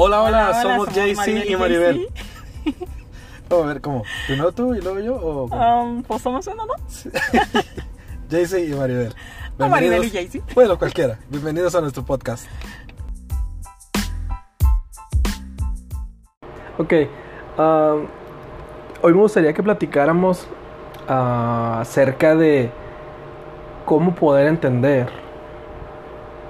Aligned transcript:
Hola, 0.00 0.22
hola, 0.22 0.50
Hola, 0.50 0.62
somos 0.62 0.88
somos 0.94 1.16
Maribel 1.16 1.50
y 1.50 1.56
Maribel. 1.56 2.08
Vamos 3.48 3.64
a 3.64 3.68
ver, 3.68 3.80
¿cómo? 3.80 4.04
¿Primero 4.28 4.52
tú 4.52 4.72
y 4.76 4.80
luego 4.80 5.00
yo? 5.00 5.16
O 5.16 5.48
cómo? 5.48 5.82
Um, 5.82 6.02
pues 6.04 6.22
somos 6.22 6.46
uno, 6.46 6.66
¿no? 6.66 6.74
JC 8.30 8.68
y 8.68 8.74
Maribel. 8.76 9.12
O 9.58 9.66
Maribel 9.68 10.04
y 10.04 10.10
Bienvenidos- 10.10 10.44
JC. 10.46 10.54
Bueno, 10.54 10.78
cualquiera. 10.78 11.18
Bienvenidos 11.28 11.74
a 11.74 11.80
nuestro 11.80 12.04
podcast. 12.04 12.46
Ok, 16.78 16.92
ah, 17.58 17.96
hoy 19.02 19.12
me 19.12 19.18
gustaría 19.20 19.52
que 19.52 19.64
platicáramos 19.64 20.46
ah, 21.08 21.78
acerca 21.80 22.36
de 22.36 22.70
cómo 23.84 24.14
poder 24.14 24.46
entender 24.46 25.08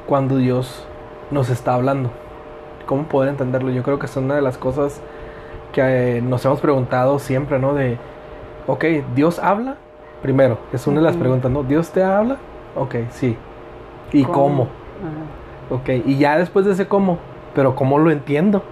cuando 0.07 0.37
Dios 0.37 0.85
nos 1.31 1.49
está 1.49 1.73
hablando. 1.73 2.13
Cómo 2.89 3.05
poder 3.05 3.29
entenderlo. 3.31 3.71
Yo 3.71 3.85
creo 3.85 3.99
que 4.01 4.07
es 4.07 4.17
una 4.17 4.35
de 4.35 4.43
las 4.43 4.59
cosas 4.59 5.01
que 5.73 5.83
eh, 6.19 6.23
nos 6.23 6.45
hemos 6.45 6.61
preguntado 6.61 7.19
siempre, 7.21 7.59
¿no? 7.61 7.75
De, 7.75 7.99
ok, 8.67 8.85
¿Dios 9.15 9.39
habla? 9.39 9.77
Primero, 10.23 10.59
es 10.73 10.87
una 10.87 11.01
de 11.01 11.07
las 11.07 11.17
preguntas, 11.17 11.51
¿no? 11.51 11.63
¿Dios 11.63 11.91
te 11.93 12.03
habla? 12.03 12.39
Ok, 12.75 12.95
sí. 13.11 13.37
¿Y 14.13 14.25
cómo? 14.25 14.65
Ajá, 14.65 15.77
Ok, 15.77 15.91
y 16.07 16.17
ya 16.19 16.39
después 16.39 16.65
de 16.65 16.73
ese 16.73 16.89
cómo, 16.89 17.19
pero 17.55 17.77
¿cómo 17.77 17.99
lo 17.99 18.11
entiendo? 18.11 18.63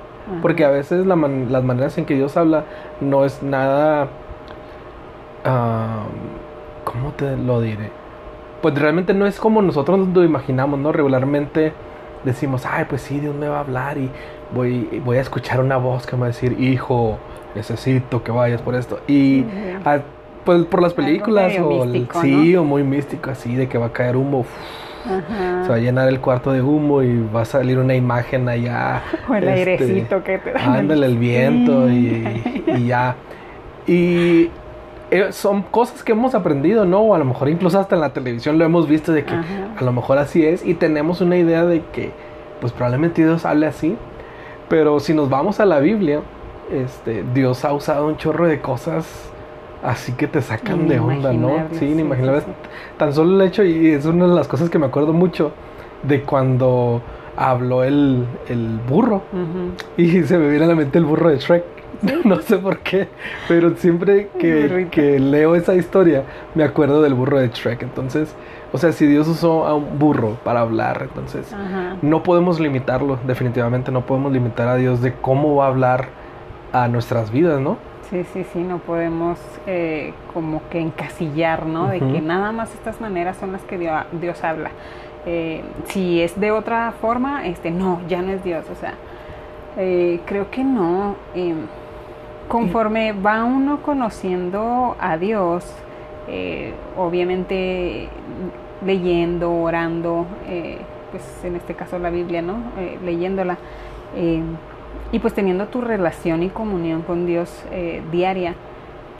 Porque 0.43 0.65
a 0.65 0.71
veces 0.71 1.07
la 1.07 1.15
man- 1.15 1.53
las 1.53 1.63
maneras 1.63 1.99
en 1.99 2.07
que 2.07 2.15
Dios 2.15 2.37
habla 2.37 2.65
no 3.01 3.25
es 3.25 3.43
nada... 3.43 4.09
¿Cómo 6.85 7.11
te 7.13 7.37
lo 7.37 7.61
diré? 7.61 7.91
Pues 8.63 8.75
realmente 8.79 9.15
no 9.15 9.27
es 9.27 9.39
como 9.39 9.63
nosotros 9.63 10.09
lo 10.09 10.25
imaginamos, 10.25 10.81
¿no? 10.81 10.93
Regularmente 10.93 11.73
decimos, 12.25 12.65
ay, 12.67 12.85
pues 12.89 13.03
sí, 13.03 13.21
Dios 13.21 13.35
me 13.35 13.49
va 13.49 13.59
a 13.59 13.61
hablar 13.61 13.99
y 13.99 14.11
voy, 14.55 15.01
voy 15.05 15.19
a 15.19 15.21
escuchar 15.21 15.61
una 15.61 15.77
voz 15.77 16.07
que 16.07 16.17
me 16.17 16.21
va 16.21 16.27
a 16.27 16.31
decir, 16.31 16.59
hijo, 16.61 17.19
necesito 17.55 18.23
que 18.23 18.33
vayas 18.33 18.63
por 18.63 18.75
esto. 18.75 19.01
Y 19.07 19.45
pues 20.45 20.65
por 20.67 20.81
las 20.81 20.95
películas 20.95 21.53
o 21.59 21.85
místico, 21.85 22.23
sí, 22.23 22.57
o 22.57 22.65
muy 22.65 22.85
místico 22.85 23.31
así, 23.31 23.55
de 23.55 23.69
que 23.69 23.79
va 23.79 23.87
a 23.87 23.93
caer 23.93 24.17
humo. 24.17 24.41
uf, 24.41 24.49
Ajá. 25.05 25.63
se 25.63 25.69
va 25.69 25.75
a 25.77 25.79
llenar 25.79 26.09
el 26.09 26.21
cuarto 26.21 26.53
de 26.53 26.63
humo 26.63 27.03
y 27.03 27.23
va 27.35 27.43
a 27.43 27.45
salir 27.45 27.79
una 27.79 27.95
imagen 27.95 28.49
allá. 28.49 29.03
O 29.29 29.35
el 29.35 29.49
este, 29.49 29.73
airecito 29.73 30.23
que 30.23 30.39
te 30.39 30.53
dan. 30.53 30.73
Ándale 30.73 31.07
el 31.07 31.19
viento 31.19 31.89
y, 31.91 32.65
y 32.67 32.87
ya. 32.87 33.17
Y 33.87 34.51
eh, 35.11 35.29
son 35.31 35.63
cosas 35.63 36.03
que 36.03 36.13
hemos 36.13 36.35
aprendido, 36.35 36.85
¿no? 36.85 37.01
O 37.01 37.15
a 37.15 37.19
lo 37.19 37.25
mejor 37.25 37.49
incluso 37.49 37.79
hasta 37.79 37.95
en 37.95 38.01
la 38.01 38.13
televisión 38.13 38.59
lo 38.59 38.65
hemos 38.65 38.89
visto 38.89 39.13
de 39.13 39.25
que 39.25 39.35
Ajá. 39.35 39.66
A 39.79 39.83
lo 39.85 39.93
mejor 39.93 40.19
así 40.19 40.45
es 40.45 40.65
y 40.65 40.75
tenemos 40.75 41.21
una 41.21 41.37
idea 41.37 41.65
de 41.65 41.83
que 41.93 42.11
pues 42.61 42.73
probablemente 42.73 43.23
Dios 43.25 43.45
hable 43.45 43.67
así. 43.67 43.97
Pero 44.69 44.99
si 45.01 45.15
nos 45.15 45.29
vamos 45.31 45.61
a 45.61 45.65
la 45.67 45.79
Biblia, 45.79 46.21
este, 46.73 47.23
Dios 47.35 47.65
ha 47.65 47.73
usado 47.73 48.07
un 48.09 48.17
chorro 48.17 48.47
de 48.49 48.61
cosas 48.61 49.31
así 49.83 50.13
que 50.13 50.27
te 50.27 50.43
sacan 50.43 50.89
de 50.89 50.99
onda, 50.99 51.33
¿no? 51.33 51.51
Inimaginables, 51.51 51.79
Sí, 51.79 51.87
sí, 51.87 51.93
inimaginables. 51.93 52.45
sí, 52.45 52.51
Tan 52.97 53.13
solo 53.13 53.41
el 53.41 53.47
hecho, 53.47 53.63
y 53.63 53.91
es 53.91 54.05
una 54.07 54.27
de 54.27 54.35
las 54.35 54.49
cosas 54.49 54.69
que 54.71 54.79
me 54.79 54.87
acuerdo 54.87 55.13
mucho, 55.13 55.53
de 56.03 56.23
cuando 56.23 57.03
habló 57.37 57.85
el, 57.85 58.27
el 58.49 58.81
burro. 58.89 59.23
Y 59.97 60.23
se 60.25 60.39
me 60.39 60.49
viene 60.49 60.65
a 60.65 60.69
la 60.69 60.75
mente 60.75 60.99
el 60.99 61.05
burro 61.05 61.29
de 61.29 61.39
Shrek. 61.39 61.65
No 62.25 62.41
sé 62.43 62.59
por 62.59 62.79
qué, 62.81 63.09
pero 63.49 63.75
siempre 63.77 64.29
que, 64.39 64.89
que 64.91 65.19
leo 65.21 65.55
esa 65.55 65.75
historia 65.75 66.25
me 66.55 66.63
acuerdo 66.65 67.01
del 67.03 67.15
burro 67.15 67.39
de 67.39 67.49
Shrek. 67.49 67.83
Entonces, 67.83 68.35
o 68.77 68.79
sea, 68.79 68.93
si 68.93 69.07
Dios 69.07 69.27
usó 69.27 69.67
a 69.67 69.75
un 69.75 69.99
burro 69.99 70.37
para 70.45 70.61
hablar, 70.61 71.01
entonces 71.03 71.53
Ajá. 71.53 71.97
no 72.03 72.23
podemos 72.23 72.61
limitarlo, 72.61 73.19
definitivamente 73.27 73.91
no 73.91 74.03
podemos 74.03 74.33
limitar 74.33 74.69
a 74.69 74.77
Dios 74.77 75.01
de 75.01 75.15
cómo 75.15 75.57
va 75.57 75.65
a 75.65 75.69
hablar 75.69 76.09
a 76.73 76.87
nuestras 76.89 77.31
vidas, 77.31 77.59
¿no? 77.61 77.79
Sí, 78.11 78.23
sí, 78.33 78.45
sí, 78.53 78.61
no 78.61 78.79
podemos 78.79 79.39
eh, 79.67 80.13
como 80.35 80.61
que 80.69 80.79
encasillar, 80.81 81.67
¿no? 81.67 81.89
De 81.89 81.99
que 81.99 82.21
nada 82.21 82.53
más 82.53 82.73
estas 82.75 83.01
maneras 83.01 83.37
son 83.39 83.51
las 83.53 83.63
que 83.63 83.79
Dio- 83.79 84.05
Dios 84.21 84.45
habla. 84.45 84.71
Eh, 85.25 85.63
si 85.87 86.21
es 86.21 86.39
de 86.39 86.53
otra 86.53 86.93
forma, 87.01 87.47
este, 87.47 87.71
no, 87.73 88.01
ya 88.09 88.23
no 88.23 88.31
es 88.31 88.45
Dios. 88.45 88.65
O 88.71 88.77
sea, 88.77 88.95
eh, 89.77 90.21
creo 90.27 90.51
que 90.53 90.63
no. 90.63 91.17
Eh, 91.35 91.55
conforme 92.47 93.13
va 93.13 93.43
uno 93.43 93.83
conociendo 93.83 94.95
a 95.01 95.17
Dios, 95.17 95.65
obviamente 96.97 98.09
leyendo, 98.85 99.53
orando, 99.53 100.27
eh, 100.47 100.79
pues 101.11 101.45
en 101.45 101.57
este 101.57 101.75
caso 101.75 101.99
la 101.99 102.11
Biblia, 102.11 102.43
¿no? 102.43 102.57
Eh, 102.79 102.99
leyéndola. 103.05 103.57
eh, 104.17 104.43
y 105.13 105.21
pues 105.21 105.35
teniendo 105.35 105.67
tu 105.67 105.83
relación 105.83 106.43
y 106.43 106.49
comunión 106.49 107.03
con 107.03 107.27
Dios 107.27 107.65
diaria, 108.11 108.55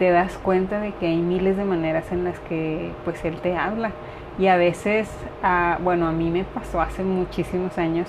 te 0.01 0.11
das 0.11 0.37
cuenta 0.37 0.81
de 0.81 0.93
que 0.93 1.07
hay 1.07 1.19
miles 1.19 1.57
de 1.57 1.65
maneras 1.65 2.11
en 2.11 2.25
las 2.25 2.41
que 2.41 2.91
pues 3.05 3.25
Él 3.25 3.37
te 3.37 3.57
habla. 3.57 3.93
Y 4.37 4.49
a 4.49 4.57
veces, 4.57 5.09
bueno, 5.85 6.09
a 6.09 6.13
mí 6.13 6.31
me 6.31 6.43
pasó 6.43 6.81
hace 6.81 7.05
muchísimos 7.05 7.79
años, 7.79 8.09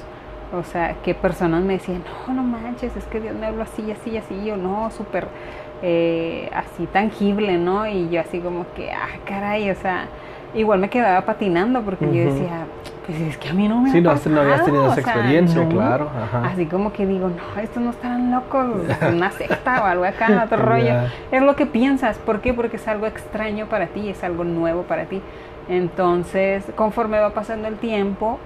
o 0.57 0.63
sea, 0.63 0.95
que 1.03 1.13
personas 1.13 1.63
me 1.63 1.73
decían, 1.73 2.03
no, 2.27 2.33
no 2.33 2.41
manches, 2.41 2.95
es 2.97 3.05
que 3.05 3.19
Dios 3.19 3.35
me 3.35 3.45
habló 3.45 3.61
así, 3.61 3.91
así, 3.91 4.17
así, 4.17 4.43
yo 4.43 4.57
no, 4.57 4.89
súper 4.89 5.27
así 6.53 6.87
tangible, 6.91 7.59
¿no? 7.59 7.87
Y 7.87 8.09
yo 8.09 8.21
así 8.21 8.39
como 8.39 8.65
que, 8.75 8.91
ah, 8.91 9.19
caray, 9.25 9.69
o 9.69 9.75
sea, 9.75 10.07
igual 10.55 10.79
me 10.79 10.89
quedaba 10.89 11.21
patinando 11.21 11.81
porque 11.81 12.05
yo 12.05 12.33
decía, 12.33 12.65
pues 13.05 13.19
es 13.21 13.37
que 13.37 13.49
a 13.49 13.53
mí 13.53 13.67
no 13.67 13.79
me 13.81 13.91
Sí, 13.91 13.99
ha 13.99 14.01
no, 14.01 14.11
has- 14.11 14.27
no 14.27 14.39
habías 14.41 14.59
pasado", 14.59 14.65
tenido 14.65 14.85
esa 14.93 14.95
sea, 15.01 15.13
experiencia, 15.13 15.63
no. 15.63 15.69
claro. 15.69 16.09
Ajá. 16.21 16.47
Así 16.47 16.65
como 16.65 16.91
que 16.91 17.05
digo, 17.05 17.29
no, 17.29 17.61
estos 17.61 17.81
no 17.83 17.89
estarán 17.91 18.31
locos, 18.31 18.65
una 19.13 19.31
secta 19.31 19.81
o 19.83 19.85
algo 19.85 20.05
acá, 20.05 20.43
otro 20.45 20.57
rollo. 20.65 20.93
Es 21.31 21.41
lo 21.41 21.55
que 21.55 21.65
piensas, 21.65 22.17
¿por 22.17 22.41
qué? 22.41 22.53
Porque 22.53 22.75
es 22.77 22.87
algo 22.87 23.05
extraño 23.05 23.67
para 23.67 23.87
ti, 23.87 24.09
es 24.09 24.23
algo 24.23 24.43
nuevo 24.43 24.83
para 24.83 25.05
ti. 25.05 25.21
Entonces, 25.69 26.65
conforme 26.75 27.19
va 27.19 27.31
pasando 27.31 27.67
el 27.67 27.75
tiempo, 27.75 28.39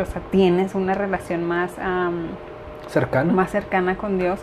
o 0.00 0.04
sea, 0.04 0.22
tienes 0.30 0.74
una 0.74 0.94
relación 0.94 1.44
más, 1.44 1.76
am, 1.78 2.28
Cercano. 2.86 3.32
más 3.34 3.50
cercana 3.50 3.96
con 3.96 4.18
Dios 4.18 4.40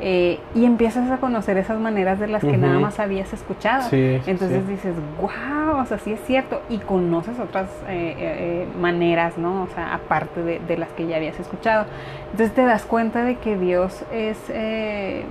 eh, 0.00 0.38
y 0.54 0.64
empiezas 0.66 1.10
a 1.10 1.16
conocer 1.18 1.56
esas 1.56 1.78
maneras 1.80 2.18
de 2.20 2.26
las 2.28 2.42
que 2.42 2.56
nada 2.58 2.78
más 2.78 3.00
habías 3.00 3.32
escuchado. 3.32 3.88
Sí, 3.88 4.20
Entonces 4.26 4.62
sí. 4.66 4.72
dices, 4.72 4.94
wow, 5.20 5.78
o 5.80 5.86
sea, 5.86 5.98
sí 5.98 6.12
es 6.12 6.20
cierto. 6.26 6.60
Y 6.68 6.78
conoces 6.78 7.38
otras 7.40 7.68
eh, 7.88 8.14
eh, 8.16 8.16
eh, 8.18 8.66
maneras, 8.78 9.38
¿no? 9.38 9.62
O 9.62 9.68
sea, 9.74 9.94
aparte 9.94 10.42
de, 10.42 10.58
de 10.60 10.76
las 10.76 10.90
que 10.90 11.06
ya 11.06 11.16
habías 11.16 11.38
escuchado. 11.40 11.86
Entonces 12.32 12.54
te 12.54 12.62
das 12.64 12.84
cuenta 12.84 13.24
de 13.24 13.36
que 13.36 13.56
Dios 13.56 14.04
es, 14.12 14.38
eh, 14.50 15.24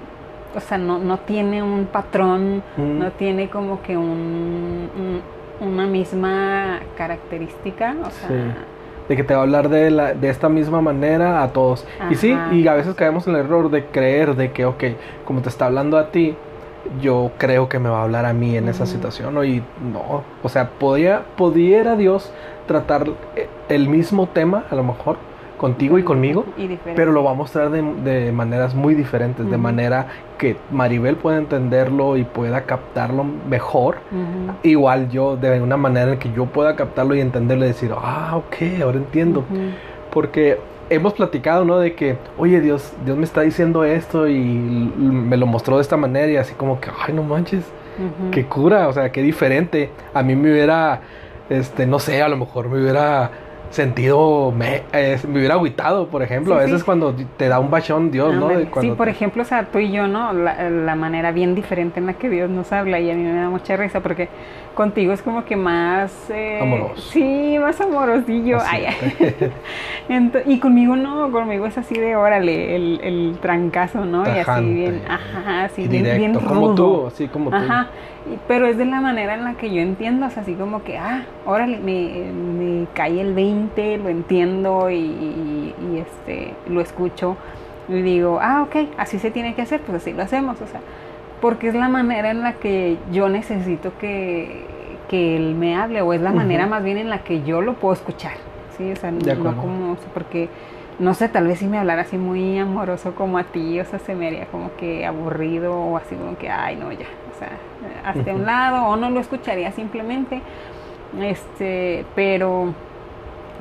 o 0.56 0.60
sea, 0.60 0.78
no, 0.78 0.98
no 1.00 1.18
tiene 1.20 1.62
un 1.62 1.86
patrón, 1.86 2.64
no 2.78 3.12
tiene 3.12 3.50
como 3.50 3.82
que 3.82 3.98
un, 3.98 4.90
un- 4.98 5.22
una 5.60 5.86
misma 5.86 6.80
característica. 6.98 7.96
O 8.06 8.10
sea, 8.10 8.28
Sí. 8.30 8.36
De 9.08 9.16
que 9.16 9.24
te 9.24 9.34
va 9.34 9.42
a 9.42 9.44
hablar 9.44 9.70
de, 9.70 9.92
la, 9.92 10.14
de 10.14 10.30
esta 10.30 10.50
misma 10.50 10.82
manera 10.82 11.44
a 11.44 11.54
todos. 11.54 11.86
Y 12.10 12.16
sí, 12.16 12.38
y 12.52 12.68
a 12.68 12.74
veces 12.74 12.96
caemos 12.96 13.28
en 13.28 13.36
el 13.36 13.42
error 13.42 13.70
de 13.70 13.86
creer 13.86 14.36
de 14.36 14.52
que, 14.52 14.66
ok, 14.66 14.84
como 15.26 15.42
te 15.42 15.50
está 15.50 15.66
hablando 15.66 15.98
a 15.98 16.12
ti, 16.12 16.36
yo 17.02 17.32
creo 17.38 17.68
que 17.68 17.80
me 17.80 17.90
va 17.90 18.00
a 18.00 18.04
hablar 18.04 18.26
a 18.26 18.34
mí 18.34 18.56
en 18.56 18.70
esa 18.70 18.86
situación, 18.86 19.34
¿no? 19.34 19.44
Y 19.44 19.64
no, 19.92 20.24
o 20.44 20.50
sea, 20.50 20.70
podía, 20.70 21.24
pudiera 21.36 21.96
Dios 21.96 22.32
tratar 22.68 23.08
eh, 23.36 23.48
el 23.70 23.90
mismo 23.90 24.28
tema, 24.28 24.66
a 24.70 24.76
lo 24.76 24.84
mejor, 24.84 25.18
contigo 25.66 25.98
y 25.98 26.04
conmigo, 26.04 26.46
y 26.60 26.78
pero 26.96 27.12
lo 27.12 27.24
va 27.24 27.32
a 27.32 27.34
mostrar 27.34 27.72
de, 27.72 27.82
de 27.82 28.32
maneras 28.32 28.76
muy 28.76 28.94
diferentes, 28.94 29.50
de 29.50 29.58
manera 29.58 30.06
que 30.38 30.58
Maribel 30.70 31.16
pueda 31.16 31.40
entenderlo 31.40 32.18
y 32.18 32.24
pueda 32.24 32.66
captarlo 32.66 33.26
mejor. 33.50 33.98
Igual 34.62 35.10
yo, 35.10 35.38
de 35.38 35.60
una 35.60 35.76
manera 35.76 36.14
en 36.14 36.20
que 36.20 36.32
yo 36.32 36.46
pueda 36.46 36.76
captarlo 36.76 37.16
y 37.16 37.20
entenderlo 37.20 37.66
y 37.66 37.70
decir, 37.70 37.92
ah, 37.98 38.34
ok, 38.36 38.80
ahora 38.84 38.98
entiendo. 38.98 39.44
Porque 40.12 40.60
hemos 40.92 41.14
platicado, 41.14 41.66
¿no? 41.66 41.80
De 41.80 41.96
que, 41.96 42.16
oye, 42.38 42.62
Dios, 42.62 42.94
Dios 43.04 43.18
me 43.18 43.24
está 43.24 43.42
diciendo 43.42 43.84
esto 43.84 44.28
y 44.28 44.38
me 44.40 45.36
lo 45.36 45.48
mostró 45.48 45.78
de 45.78 45.82
esta 45.82 45.98
manera 45.98 46.32
y 46.32 46.38
así 46.38 46.54
como 46.54 46.80
que, 46.80 46.92
ay, 47.08 47.12
no 47.12 47.24
manches, 47.24 47.64
qué 48.30 48.46
cura, 48.46 48.88
o 48.88 48.94
sea, 48.94 49.12
qué 49.12 49.24
diferente. 49.24 49.90
A 50.14 50.22
mí 50.22 50.36
me 50.36 50.52
hubiera, 50.52 51.02
este, 51.50 51.88
no 51.88 51.98
sé, 51.98 52.22
a 52.22 52.30
lo 52.30 52.38
mejor 52.38 52.70
me 52.70 52.80
hubiera 52.80 53.32
sentido, 53.72 54.52
me, 54.52 54.84
eh, 54.94 55.20
me 55.28 55.40
hubiera 55.40 55.56
agüitado, 55.56 56.08
por 56.08 56.24
ejemplo. 56.24 56.54
Sí, 56.56 56.60
a 56.60 56.64
veces 56.64 56.80
sí. 56.80 56.86
cuando 56.86 57.14
te 57.38 57.48
da 57.48 57.60
un 57.60 57.70
bachón 57.70 58.12
Dios, 58.12 58.34
¿no? 58.36 58.48
Cuando 58.48 58.82
Sí, 58.82 58.92
por 58.92 59.06
te- 59.08 59.12
ejemplo, 59.12 59.42
o 59.44 59.46
sea, 59.46 59.66
tú 59.66 59.80
y 59.80 59.92
yo, 59.92 60.08
¿no? 60.08 60.32
La, 60.34 60.70
la 60.70 60.96
manera 60.96 61.32
bien 61.32 61.56
diferente 61.56 62.00
en 62.00 62.06
la 62.06 62.14
que 62.14 62.30
Dios 62.30 62.50
nos 62.50 62.72
habla 62.72 63.00
y 63.00 63.10
a 63.12 63.14
mí 63.16 63.24
me 63.24 63.34
da 63.34 63.50
mucha 63.50 63.76
risa 63.76 64.00
porque 64.02 64.30
contigo 64.76 65.14
es 65.14 65.22
como 65.22 65.46
que 65.46 65.56
más... 65.56 66.30
eh, 66.30 66.60
Amoroso. 66.62 67.02
Sí, 67.12 67.58
más 67.60 67.80
amorosillo. 67.82 68.58
Ay, 68.66 68.86
ay. 68.86 69.52
Ento- 70.10 70.42
y 70.46 70.60
conmigo 70.60 70.96
no, 70.96 71.32
conmigo 71.32 71.66
es 71.66 71.78
así 71.78 71.96
de 71.96 72.16
órale, 72.16 72.76
el, 72.76 73.00
el 73.04 73.38
trancazo, 73.42 74.06
¿no? 74.06 74.24
Y 74.26 74.40
así 74.40 74.74
bien, 74.74 75.02
ajá, 75.08 75.64
así 75.66 75.84
y 75.84 75.88
bien, 75.88 76.04
directo, 76.04 76.40
bien 76.40 76.48
como 76.48 76.76
tú, 76.76 77.08
así 77.08 77.28
como 77.28 77.50
tú. 77.50 77.56
Ajá, 77.56 77.88
pero 78.48 78.66
es 78.68 78.78
de 78.78 78.86
la 78.86 79.02
manera 79.02 79.36
en 79.36 79.44
la 79.44 79.54
que 79.54 79.74
yo 79.74 79.82
entiendo, 79.82 80.26
o 80.26 80.30
sea, 80.30 80.42
así 80.44 80.54
como 80.54 80.84
que, 80.84 80.98
ah, 80.98 81.26
órale, 81.46 81.78
me, 81.80 82.32
me 82.32 82.88
cae 82.94 83.22
el 83.22 83.34
20, 83.34 83.98
lo 84.00 84.10
entiendo 84.10 84.90
y, 84.90 84.96
y- 84.96 85.76
y, 85.94 86.00
este, 86.00 86.54
lo 86.68 86.82
escucho. 86.82 87.38
Y 87.88 88.02
digo, 88.02 88.40
ah, 88.42 88.64
ok, 88.64 88.88
así 88.98 89.20
se 89.20 89.30
tiene 89.30 89.54
que 89.54 89.62
hacer, 89.62 89.82
pues 89.82 90.02
así 90.02 90.12
lo 90.14 90.24
hacemos, 90.24 90.60
o 90.62 90.66
sea, 90.68 90.80
porque 91.40 91.68
es 91.68 91.76
la 91.76 91.88
manera 91.88 92.32
en 92.32 92.42
la 92.42 92.54
que 92.54 92.98
yo 93.12 93.30
necesito 93.30 93.92
que, 94.00 94.64
que 95.08 95.38
él 95.38 95.54
me 95.54 95.76
hable, 95.76 96.02
o 96.02 96.12
es 96.14 96.22
la 96.22 96.32
manera 96.32 96.66
más 96.66 96.84
bien 96.84 96.98
en 96.98 97.10
la 97.12 97.20
que 97.20 97.44
yo 97.44 97.62
lo 97.62 97.74
puedo 97.74 97.94
escuchar, 97.94 98.34
¿sí? 98.76 98.92
O 98.92 98.96
sea, 98.96 99.12
no 99.12 99.20
como, 99.62 99.92
o 99.94 99.98
sea, 99.98 100.08
porque, 100.16 100.50
no 101.00 101.14
sé, 101.14 101.28
tal 101.30 101.48
vez 101.48 101.60
si 101.60 101.68
me 101.68 101.78
hablara 101.78 102.04
así 102.04 102.18
muy 102.18 102.58
amoroso 102.58 103.16
como 103.16 103.38
a 103.38 103.44
ti, 103.44 103.80
o 103.80 103.86
sea, 103.86 104.00
se 104.00 104.16
me 104.16 104.28
haría 104.28 104.46
como 104.46 104.76
que 104.78 105.06
aburrido, 105.06 105.74
o 105.78 105.98
así 105.98 106.16
como 106.16 106.38
que, 106.38 106.50
ay, 106.50 106.76
no, 106.78 106.92
ya, 106.92 107.06
o 107.36 107.40
sea, 107.40 107.50
hasta 108.06 108.34
un 108.34 108.46
lado, 108.46 108.86
o 108.88 108.96
no 108.96 109.10
lo 109.10 109.20
escucharía 109.20 109.72
simplemente, 109.72 110.42
este, 111.22 112.06
pero 112.16 112.74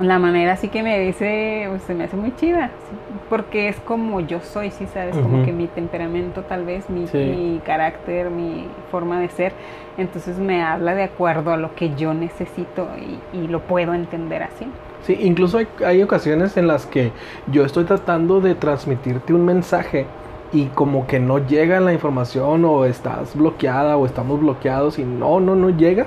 la 0.01 0.19
manera 0.19 0.55
así 0.55 0.69
que 0.69 0.83
me 0.83 0.99
dice, 0.99 1.67
pues, 1.69 1.83
se 1.85 1.95
me 1.95 2.05
hace 2.05 2.17
muy 2.17 2.35
chida, 2.37 2.67
sí, 2.89 2.97
porque 3.31 3.69
es 3.69 3.77
como 3.81 4.21
yo 4.21 4.41
soy, 4.41 4.71
sí, 4.71 4.87
sabes, 4.87 5.17
como 5.17 5.45
que 5.45 5.53
mi 5.53 5.67
temperamento 5.69 6.43
tal 6.43 6.65
vez, 6.65 6.89
mi, 6.91 7.07
Sí. 7.07 7.19
mi 7.19 7.61
carácter, 7.65 8.31
mi 8.31 8.67
forma 8.91 9.21
de 9.21 9.29
ser, 9.29 9.53
entonces 9.97 10.39
me 10.39 10.63
habla 10.63 10.95
de 10.95 11.05
acuerdo 11.05 11.53
a 11.53 11.57
lo 11.57 11.75
que 11.77 11.95
yo 11.95 12.13
necesito 12.15 12.89
y, 13.33 13.39
y 13.39 13.47
lo 13.49 13.61
puedo 13.61 13.95
entender 13.95 14.43
así. 14.43 14.67
Sí, 15.07 15.19
incluso 15.21 15.59
hay, 15.85 16.03
ocasiones 16.03 16.57
en 16.57 16.67
las 16.67 16.87
que 16.87 17.13
yo 17.47 17.65
estoy 17.65 17.85
tratando 17.85 18.41
de 18.41 18.55
transmitirte 18.55 19.35
un 19.35 19.45
mensaje 19.45 20.07
y 20.53 20.67
como 20.67 21.07
que 21.07 21.21
no 21.21 21.39
llega 21.47 21.79
la 21.81 21.93
información 21.93 22.65
o 22.65 22.85
estás 22.87 23.37
bloqueada 23.37 23.97
o 23.99 24.07
estamos 24.07 24.41
bloqueados 24.41 24.99
y 24.99 25.05
no, 25.05 25.41
no, 25.41 25.57
no 25.57 25.69
llega. 25.71 26.07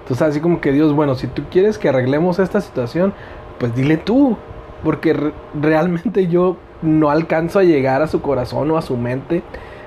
Entonces 0.00 0.22
así 0.26 0.40
como 0.40 0.60
que 0.60 0.72
Dios, 0.72 0.92
bueno, 0.92 1.14
si 1.14 1.28
tú 1.28 1.44
quieres 1.50 1.78
que 1.78 1.88
arreglemos 1.88 2.38
esta 2.40 2.60
situación, 2.60 3.14
pues 3.58 3.74
dile 3.74 3.96
tú, 3.98 4.36
porque 4.82 5.12
re- 5.12 5.32
realmente 5.54 6.26
yo 6.26 6.56
no 6.82 7.10
alcanzo 7.10 7.60
a 7.60 7.62
llegar 7.64 8.02
a 8.02 8.08
su 8.08 8.20
corazón 8.20 8.70
o 8.72 8.76
a 8.76 8.82
su 8.82 8.96
mente. 8.96 9.42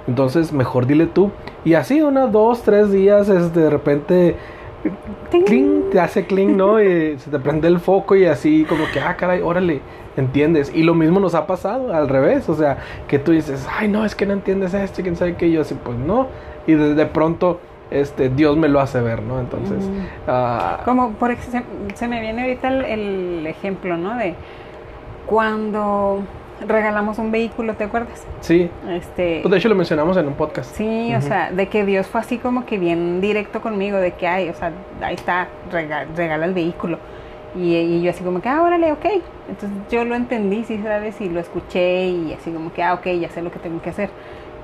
Entonces 0.08 0.54
mejor 0.54 0.86
dile 0.88 1.06
tú. 1.08 1.32
Y 1.66 1.74
así 1.74 2.02
unos 2.02 2.32
dos, 2.32 2.62
tres 2.64 2.92
días, 2.92 3.28
este, 3.30 3.60
de 3.60 3.70
repente. 3.70 4.36
Cling, 5.45 5.89
te 5.92 6.00
hace 6.00 6.25
cling, 6.25 6.56
¿no? 6.57 6.81
Y 6.81 7.18
se 7.19 7.30
te 7.30 7.39
prende 7.39 7.68
el 7.68 7.80
foco 7.80 8.16
y 8.16 8.25
así 8.25 8.66
como 8.68 8.86
que, 8.94 9.00
ah, 9.00 9.16
caray, 9.16 9.42
órale, 9.42 9.81
entiendes. 10.16 10.72
Y 10.74 10.84
lo 10.84 10.94
mismo 10.94 11.19
nos 11.19 11.36
ha 11.36 11.48
pasado 11.48 11.94
al 11.94 12.07
revés, 12.10 12.48
o 12.50 12.56
sea, 12.56 12.78
que 13.07 13.19
tú 13.19 13.31
dices, 13.31 13.68
ay, 13.72 13.88
no, 13.88 14.06
es 14.06 14.16
que 14.16 14.25
no 14.25 14.34
entiendes 14.34 14.74
esto, 14.74 15.01
quién 15.01 15.16
sabe 15.16 15.36
qué, 15.36 15.48
y 15.48 15.54
yo 15.54 15.62
así, 15.62 15.75
pues 15.75 15.98
no. 15.98 16.28
Y 16.66 16.74
de, 16.74 16.95
de 16.95 17.06
pronto, 17.06 17.60
este, 17.92 18.30
Dios 18.30 18.57
me 18.57 18.68
lo 18.68 18.80
hace 18.81 19.00
ver, 19.01 19.22
¿no? 19.22 19.39
Entonces, 19.39 19.78
ah, 20.28 20.81
Como 20.86 21.12
por 21.12 21.31
ex- 21.31 21.45
se, 21.45 21.63
se 21.95 22.07
me 22.07 22.19
viene 22.22 22.42
ahorita 22.42 22.68
el, 22.68 22.86
el 22.86 23.48
ejemplo, 23.48 23.95
¿no? 23.98 24.18
De 24.18 24.36
cuando 25.25 26.22
regalamos 26.65 27.18
un 27.19 27.31
vehículo, 27.31 27.74
¿te 27.75 27.83
acuerdas? 27.83 28.25
sí. 28.42 28.69
Este, 28.89 29.39
Pues 29.42 29.51
de 29.51 29.57
hecho 29.57 29.69
lo 29.69 29.75
mencionamos 29.75 30.15
en 30.18 30.27
un 30.27 30.33
podcast. 30.33 30.75
Sí, 30.75 31.13
o 31.15 31.21
sea, 31.21 31.51
de 31.51 31.68
que 31.68 31.86
Dios 31.86 32.07
fue 32.07 32.21
así 32.21 32.38
como 32.38 32.65
que 32.65 32.77
bien 32.77 33.21
directo 33.21 33.62
conmigo, 33.62 33.98
de 33.98 34.12
que, 34.13 34.27
ay, 34.27 34.50
o 34.50 34.54
sea, 34.54 34.71
ahí 35.01 35.15
está, 35.15 35.48
rega- 35.71 36.06
regala 36.15 36.45
el 36.45 36.54
vehículo. 36.54 36.98
Y, 37.56 37.75
y 37.75 38.01
yo 38.01 38.12
así 38.12 38.24
como 38.24 38.42
que, 38.42 38.50
ah, 38.50 38.62
órale, 38.62 38.92
ok. 38.92 39.06
Entonces 39.50 39.77
yo 39.89 40.04
lo 40.06 40.15
entendí, 40.15 40.63
sí, 40.63 40.80
sabes, 40.83 41.19
y 41.21 41.30
lo 41.30 41.39
escuché 41.39 42.07
y 42.07 42.33
así 42.33 42.51
como 42.51 42.71
que, 42.74 42.83
ah, 42.83 42.94
ok, 42.94 43.07
ya 43.19 43.30
sé 43.30 43.42
lo 43.42 43.51
que 43.51 43.60
tengo 43.60 43.81
que 43.81 43.89
hacer. 43.89 44.10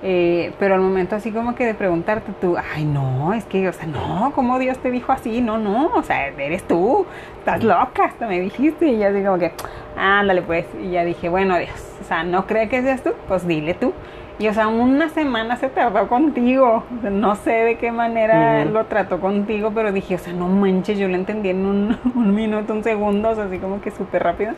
Eh, 0.05 0.51
pero 0.59 0.75
al 0.75 0.81
momento 0.81 1.15
así 1.15 1.31
como 1.31 1.55
que 1.55 1.65
de 1.65 1.73
preguntarte 1.73 2.33
tú, 2.41 2.57
ay, 2.75 2.83
no, 2.83 3.33
es 3.33 3.45
que, 3.45 3.69
o 3.69 3.71
sea, 3.71 3.87
no, 3.87 4.33
¿cómo 4.35 4.59
Dios 4.59 4.77
te 4.79 4.91
dijo 4.91 5.13
así? 5.13 5.39
No, 5.39 5.57
no, 5.57 5.91
o 5.95 6.03
sea, 6.03 6.27
eres 6.27 6.63
tú, 6.67 7.05
estás 7.39 7.63
loca, 7.63 8.03
hasta 8.05 8.27
me 8.27 8.41
dijiste. 8.41 8.85
Y 8.87 8.99
yo 8.99 9.07
así 9.07 9.23
como 9.23 9.37
que, 9.39 9.53
ándale 9.97 10.41
pues. 10.41 10.65
Y 10.81 10.89
ya 10.91 11.05
dije, 11.05 11.29
bueno, 11.29 11.57
Dios, 11.57 11.71
o 12.01 12.03
sea, 12.03 12.25
no 12.25 12.45
cree 12.47 12.67
que 12.67 12.81
seas 12.81 13.01
tú, 13.01 13.11
pues 13.29 13.47
dile 13.47 13.75
tú. 13.75 13.93
Y 14.39 14.47
o 14.49 14.53
sea, 14.53 14.67
una 14.67 15.07
semana 15.07 15.55
se 15.55 15.69
tardó 15.69 16.09
contigo. 16.09 16.83
O 16.97 17.01
sea, 17.01 17.09
No 17.09 17.35
sé 17.35 17.51
de 17.51 17.75
qué 17.77 17.93
manera 17.93 18.63
Ujú. 18.63 18.73
lo 18.73 18.85
trató 18.87 19.21
contigo, 19.21 19.71
pero 19.73 19.93
dije, 19.93 20.15
o 20.15 20.17
sea, 20.17 20.33
no 20.33 20.47
manches, 20.49 20.97
yo 20.99 21.07
lo 21.07 21.15
entendí 21.15 21.49
en 21.49 21.65
un, 21.65 21.97
un 22.15 22.35
minuto, 22.35 22.73
un 22.73 22.83
segundo, 22.83 23.29
o 23.29 23.35
sea, 23.35 23.45
así 23.45 23.57
como 23.57 23.79
que 23.79 23.91
súper 23.91 24.23
rápido. 24.23 24.51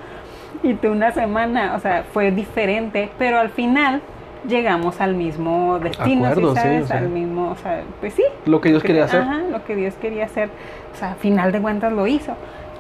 Y 0.64 0.74
tú 0.74 0.92
una 0.92 1.12
semana, 1.12 1.76
o 1.76 1.80
sea, 1.80 2.04
fue 2.12 2.32
diferente, 2.32 3.12
pero 3.20 3.38
al 3.38 3.50
final 3.50 4.02
llegamos 4.48 5.02
al 5.02 5.16
mismo 5.16 5.80
destino, 5.80 6.28
Acuerdo, 6.28 6.52
¿sí 6.56 6.62
sí, 6.62 6.62
sabes? 6.68 6.84
o 6.84 6.88
sea. 6.88 6.98
al 6.98 7.10
mismo, 7.10 7.52
o 7.52 7.56
sea, 7.56 7.82
pues 8.00 8.14
sí. 8.14 8.24
Lo 8.46 8.62
que 8.62 8.70
Dios 8.70 8.82
que- 8.82 8.88
quería 8.88 9.06
hacer. 9.06 9.22
Ajá, 9.22 9.40
lo 9.52 9.64
que 9.66 9.76
Dios 9.76 9.94
quería 10.02 10.26
hacer. 10.26 10.50
O 10.94 10.98
sea, 10.98 11.12
al 11.12 11.16
final 11.18 11.52
de 11.52 11.62
cuentas 11.62 11.92
lo 11.94 12.08
hizo. 12.08 12.34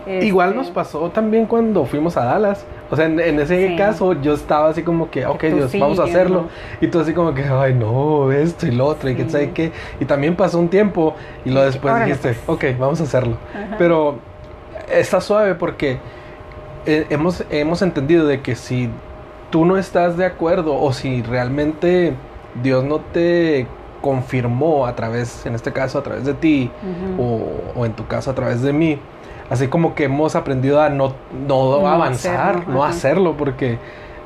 Igual 0.08 0.50
Este, 0.50 0.60
nos 0.60 0.70
pasó 0.70 1.10
también 1.10 1.48
cuando 1.48 1.84
fuimos 1.86 2.16
a 2.16 2.26
Dallas. 2.26 2.64
O 2.92 2.96
sea, 2.96 3.06
en, 3.06 3.20
en 3.20 3.40
ese 3.40 3.70
Sí. 3.70 3.76
caso 3.76 4.14
yo 4.14 4.36
estaba 4.36 4.70
así 4.70 4.84
como 4.84 5.10
que, 5.10 5.26
ok, 5.26 5.44
Dios, 5.46 5.72
sí, 5.72 5.80
vamos 5.80 5.98
a 6.00 6.04
hacerlo. 6.04 6.42
no. 6.44 6.48
Y 6.80 6.92
tú 6.92 7.00
así 7.00 7.12
como 7.12 7.34
que, 7.34 7.44
ay, 7.44 7.74
no, 7.74 8.32
esto 8.32 8.68
y 8.68 8.72
lo 8.72 8.86
otro, 8.86 9.10
y 9.10 9.16
Sí. 9.16 9.28
sabe 9.32 9.50
qué. 9.50 9.72
Y 10.00 10.06
también 10.06 10.36
pasó 10.36 10.60
un 10.60 10.68
tiempo 10.70 11.16
y 11.44 11.52
que, 11.52 11.60
después 11.60 11.96
dijiste, 12.06 12.36
pues. 12.46 12.74
ok, 12.74 12.80
vamos 12.80 13.02
a 13.02 13.06
hacerlo. 13.06 13.38
Ajá. 13.52 13.76
Pero 13.80 14.20
está 14.92 15.20
suave 15.22 15.56
porque 15.56 15.98
eh, 16.86 17.08
hemos, 17.10 17.44
hemos 17.50 17.82
entendido 17.82 18.28
de 18.28 18.42
que 18.42 18.54
si 18.56 18.92
tú 19.56 19.63
no 19.63 19.78
estás 19.78 20.18
de 20.18 20.25
acuerdo 20.25 20.78
o 20.78 20.92
si 20.92 21.22
realmente 21.22 22.13
Dios 22.62 22.84
no 22.84 23.00
te 23.00 23.66
confirmó 24.02 24.86
a 24.86 24.98
través, 24.98 25.46
en 25.46 25.56
este 25.56 25.72
caso 25.72 25.98
a 25.98 26.04
través 26.04 26.25
de 26.25 26.34
ti, 26.34 26.69
o, 27.18 27.40
o 27.74 27.86
en 27.86 27.94
tu 27.94 28.06
caso 28.06 28.31
a 28.31 28.36
través 28.36 28.62
de 28.62 28.74
mí. 28.74 29.00
Así 29.50 29.69
como 29.69 29.96
que 29.96 30.04
hemos 30.04 30.36
aprendido 30.36 30.81
a 30.81 30.90
no, 30.90 31.13
no, 31.48 31.80
No 31.80 31.88
avanzar, 31.88 32.57
hacerlo, 32.57 32.74
no 32.74 32.84
ajá. 32.84 32.92
hacerlo, 32.92 33.38
porque 33.38 33.80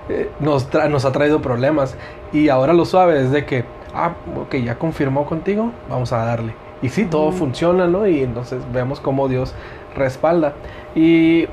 eh, 0.09 0.31
nos, 0.39 0.67
nos 0.89 1.05
ha 1.05 1.11
traído 1.11 1.43
problemas. 1.43 1.95
Y 2.33 2.49
ahora 2.49 2.73
lo 2.73 2.85
suave 2.85 3.21
es 3.21 3.31
de 3.31 3.45
que, 3.45 3.65
ah, 3.93 4.13
ok, 4.35 4.55
ya 4.55 4.79
confirmó 4.79 5.27
contigo, 5.27 5.69
vamos 5.91 6.11
a 6.11 6.25
darle. 6.25 6.55
Y 6.81 6.89
sí, 6.89 7.05
todo 7.05 7.31
funciona, 7.31 7.85
¿no? 7.85 8.07
Y 8.07 8.23
entonces 8.23 8.63
vemos 8.73 8.99
cómo 8.99 9.27
Dios 9.27 9.53
respalda. 9.95 10.53
Y, 10.95 11.47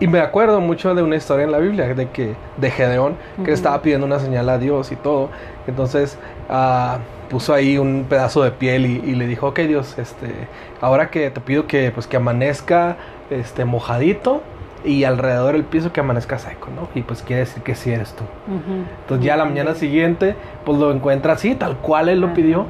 y 0.00 0.06
me 0.06 0.20
acuerdo 0.20 0.60
mucho 0.60 0.94
de 0.94 1.02
una 1.02 1.16
historia 1.16 1.44
en 1.44 1.52
la 1.52 1.58
Biblia, 1.58 1.94
de 1.94 2.08
que 2.10 2.34
de 2.56 2.70
Gedeón, 2.70 3.16
que 3.36 3.42
Ujú. 3.42 3.50
estaba 3.52 3.80
pidiendo 3.82 4.06
una 4.06 4.18
señal 4.18 4.48
a 4.48 4.58
Dios 4.58 4.92
y 4.92 4.96
todo. 4.96 5.28
Entonces 5.66 6.18
ah, 6.50 6.98
puso 7.30 7.54
ahí 7.54 7.78
un 7.78 8.06
pedazo 8.08 8.42
de 8.42 8.50
piel 8.50 8.86
y, 8.86 9.10
y 9.10 9.14
le 9.14 9.26
dijo, 9.26 9.48
ok 9.48 9.60
Dios, 9.60 9.98
este, 9.98 10.28
ahora 10.80 11.10
que 11.10 11.30
te 11.30 11.40
pido 11.40 11.66
que, 11.66 11.90
pues, 11.92 12.06
que 12.06 12.16
amanezca 12.16 12.96
este, 13.30 13.64
mojadito 13.64 14.42
y 14.84 15.04
alrededor 15.04 15.52
del 15.52 15.64
piso 15.64 15.92
que 15.92 16.00
amanezca 16.00 16.38
seco, 16.38 16.68
¿no? 16.74 16.88
Y 16.94 17.02
pues 17.02 17.22
quiere 17.22 17.40
decir 17.40 17.62
que 17.62 17.76
sí 17.76 17.92
eres 17.92 18.14
tú. 18.14 18.24
Entonces 19.02 19.24
ya 19.24 19.36
la 19.36 19.44
mañana 19.44 19.74
siguiente, 19.74 20.34
pues 20.64 20.76
lo 20.78 20.90
encuentra 20.90 21.34
así, 21.34 21.54
tal 21.54 21.76
cual 21.76 22.08
él 22.08 22.20
lo 22.20 22.34
pidió. 22.34 22.66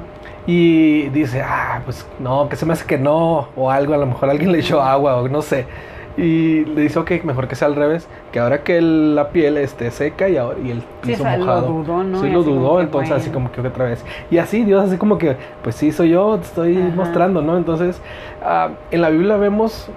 Y 0.46 1.08
dice, 1.10 1.40
ah, 1.40 1.80
pues 1.84 2.06
no, 2.18 2.48
que 2.48 2.56
se 2.56 2.66
me 2.66 2.74
hace 2.74 2.84
que 2.84 2.98
no, 2.98 3.48
o 3.56 3.70
algo, 3.70 3.94
a 3.94 3.96
lo 3.96 4.06
mejor 4.06 4.28
alguien 4.28 4.52
le 4.52 4.58
echó 4.58 4.82
agua, 4.82 5.16
o 5.16 5.28
no 5.28 5.40
sé. 5.40 5.66
Y 6.16 6.64
le 6.66 6.82
dice, 6.82 6.98
ok, 6.98 7.10
mejor 7.24 7.48
que 7.48 7.54
sea 7.54 7.68
al 7.68 7.74
revés, 7.74 8.06
que 8.32 8.38
ahora 8.38 8.62
que 8.62 8.76
el- 8.78 9.14
la 9.14 9.30
piel 9.30 9.56
esté 9.56 9.90
seca 9.90 10.28
y, 10.28 10.36
ahora, 10.36 10.58
y 10.62 10.70
el 10.70 10.80
Sí, 10.80 10.86
piso 11.12 11.22
o 11.22 11.26
sea, 11.26 11.36
lo 11.36 11.44
mojado. 11.46 11.68
dudó, 11.68 12.04
¿no? 12.04 12.20
Sí, 12.20 12.26
Y 12.26 12.30
lo 12.30 12.42
dudó, 12.42 12.80
entonces 12.80 13.12
así 13.12 13.30
como 13.30 13.50
que 13.50 13.60
otra 13.62 13.86
vez. 13.86 14.04
Y 14.30 14.36
así 14.38 14.64
Dios 14.64 14.84
así 14.84 14.98
como 14.98 15.16
que, 15.16 15.36
pues 15.62 15.74
sí, 15.74 15.90
soy 15.90 16.10
yo, 16.10 16.36
te 16.38 16.44
estoy 16.44 16.76
Ajá. 16.78 16.90
mostrando, 16.96 17.40
¿no? 17.40 17.56
Entonces, 17.56 18.00
ah, 18.42 18.70
en 18.90 19.00
la 19.00 19.08
Biblia 19.08 19.36
vemos 19.36 19.90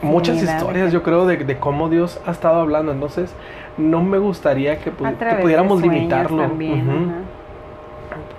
muchas 0.00 0.36
Infinidad 0.36 0.58
historias, 0.60 0.92
yo 0.92 1.02
creo, 1.02 1.26
de, 1.26 1.38
de 1.38 1.58
cómo 1.58 1.88
Dios 1.88 2.20
ha 2.24 2.30
estado 2.30 2.60
hablando. 2.60 2.92
Entonces, 2.92 3.34
no 3.78 4.00
me 4.02 4.18
gustaría 4.18 4.78
que, 4.78 4.92
pu- 4.92 5.16
que 5.18 5.34
pudiéramos 5.42 5.82
limitarlo. 5.82 6.42
también, 6.44 6.88
Ujú. 6.88 6.90
ajá. 6.90 7.14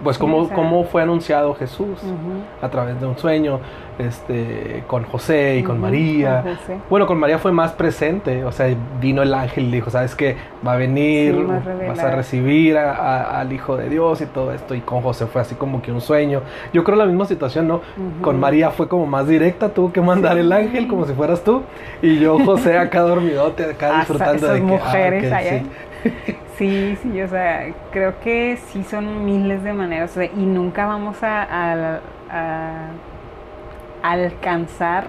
Pues 0.04 0.18
cómo, 0.18 0.50
cómo 0.50 0.84
fue 0.84 1.02
anunciado 1.02 1.54
Jesús 1.56 2.00
a 2.62 2.70
través 2.70 3.00
de 3.00 3.08
un 3.08 3.18
sueño, 3.18 3.60
este, 4.00 4.84
con 4.88 5.04
José 5.04 5.58
y 5.60 5.64
con 5.64 5.80
María. 5.80 6.42
con. 6.44 6.82
Bueno, 6.90 7.06
con 7.08 7.18
María 7.20 7.38
fue 7.40 7.52
más 7.52 7.72
presente, 7.74 8.44
o 8.44 8.52
sea, 8.52 8.68
vino 9.00 9.22
el 9.22 9.34
ángel 9.34 9.66
y 9.66 9.72
dijo, 9.72 9.90
sabes 9.90 10.16
que 10.16 10.36
va 10.66 10.74
a 10.74 10.78
venir, 10.78 11.34
Sí, 11.36 11.88
vas 11.88 12.00
a 12.00 12.12
recibir 12.12 12.78
a- 12.78 12.94
a- 12.94 13.40
al 13.40 13.54
Hijo 13.54 13.78
de 13.78 13.90
Dios 13.90 14.20
y 14.22 14.26
todo 14.26 14.52
esto, 14.52 14.76
y 14.76 14.82
con 14.82 15.02
José 15.02 15.26
fue 15.28 15.42
así 15.42 15.56
como 15.56 15.82
que 15.82 15.92
un 15.92 16.02
sueño. 16.02 16.42
Yo 16.74 16.84
creo 16.84 16.98
la 16.98 17.06
misma 17.06 17.26
situación, 17.26 17.68
¿no? 17.68 17.82
Con 18.22 18.40
María 18.40 18.72
fue 18.72 18.88
como 18.88 19.06
más 19.06 19.28
directa, 19.28 19.70
tuvo 19.70 19.94
que 19.94 20.02
mandar 20.02 20.34
Sí. 20.34 20.40
el 20.40 20.52
ángel 20.52 20.88
como 20.88 21.06
si 21.06 21.14
fueras 21.14 21.44
tú, 21.44 21.62
y 22.02 22.20
yo 22.20 22.38
José 22.44 22.78
acá 22.78 23.02
dormidote, 23.02 23.66
acá 23.72 23.98
disfrutando 24.00 24.48
esas 24.48 24.54
de 24.54 24.66
que, 24.66 24.76
ah, 25.34 25.38
allá. 25.38 25.60
sí. 26.04 26.36
Sí, 26.64 26.98
sí, 27.02 27.22
o 27.22 27.28
sea, 27.28 27.74
creo 27.92 28.22
que 28.22 28.56
sí 28.56 28.86
son 28.86 29.26
miles 29.26 29.64
de 29.66 29.74
maneras 29.74 30.12
o 30.12 30.14
sea, 30.14 30.26
y 30.34 30.46
nunca 30.46 30.86
vamos 30.86 31.18
a, 31.22 32.00
alcanzar 34.02 35.08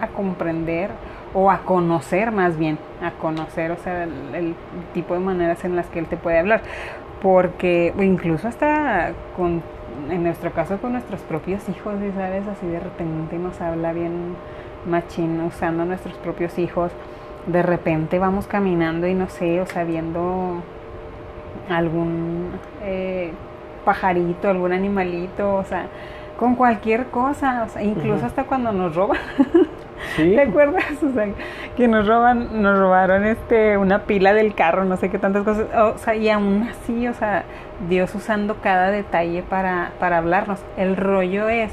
a 0.00 0.08
comprender 0.08 0.90
o 1.34 1.50
a 1.50 1.58
conocer 1.58 2.32
más 2.32 2.56
bien, 2.56 2.78
a 3.02 3.10
conocer, 3.10 3.72
o 3.72 3.76
sea, 3.76 4.04
el, 4.04 4.54
tipo 4.94 5.12
de 5.12 5.20
maneras 5.20 5.66
en 5.66 5.76
las 5.76 5.86
que 5.88 5.98
él 5.98 6.06
te 6.06 6.16
puede 6.16 6.38
hablar, 6.38 6.62
porque 7.20 7.92
incluso 8.00 8.48
hasta 8.48 9.12
con, 9.36 9.62
en 10.08 10.22
nuestro 10.22 10.52
caso 10.52 10.78
con 10.78 10.92
nuestros 10.92 11.20
propios 11.20 11.68
hijos, 11.68 11.96
y 12.02 12.10
sabes, 12.12 12.46
así 12.46 12.66
de 12.66 12.80
repente 12.80 13.36
nos 13.36 13.60
habla 13.60 13.92
bien 13.92 14.34
machín 14.86 15.42
usando 15.42 15.84
nuestros 15.84 16.14
propios 16.14 16.58
hijos, 16.58 16.90
de 17.46 17.62
repente 17.62 18.18
vamos 18.18 18.46
caminando 18.46 19.06
y 19.06 19.12
no 19.12 19.28
sé, 19.28 19.60
o 19.60 19.66
sea, 19.66 19.84
viendo 19.84 20.62
algún 21.68 22.50
eh, 22.82 23.32
pajarito, 23.84 24.48
algún 24.48 24.72
animalito, 24.72 25.54
o 25.54 25.64
sea, 25.64 25.86
con 26.38 26.54
cualquier 26.54 27.06
cosa, 27.06 27.64
o 27.64 27.68
sea, 27.68 27.82
incluso 27.82 28.26
hasta 28.26 28.44
cuando 28.44 28.72
nos 28.72 28.94
roban. 28.94 29.18
Sí. 30.16 30.30
¿Te 30.36 30.42
acuerdas? 30.42 30.84
O 31.02 31.12
sea, 31.12 31.28
que 31.76 31.88
nos 31.88 32.06
roban, 32.06 32.62
nos 32.62 32.78
robaron 32.78 33.24
este 33.24 33.78
una 33.78 34.02
pila 34.02 34.34
del 34.34 34.54
carro, 34.54 34.84
no 34.84 34.96
sé 34.96 35.10
qué 35.10 35.18
tantas 35.18 35.44
cosas. 35.44 35.66
O 35.74 35.98
sea, 35.98 36.14
y 36.14 36.28
aún 36.28 36.68
así, 36.70 37.08
o 37.08 37.14
sea, 37.14 37.44
Dios 37.88 38.14
usando 38.14 38.56
cada 38.56 38.90
detalle 38.90 39.42
para, 39.42 39.92
para 39.98 40.18
hablarnos. 40.18 40.60
El 40.76 40.96
rollo 40.96 41.48
es, 41.48 41.72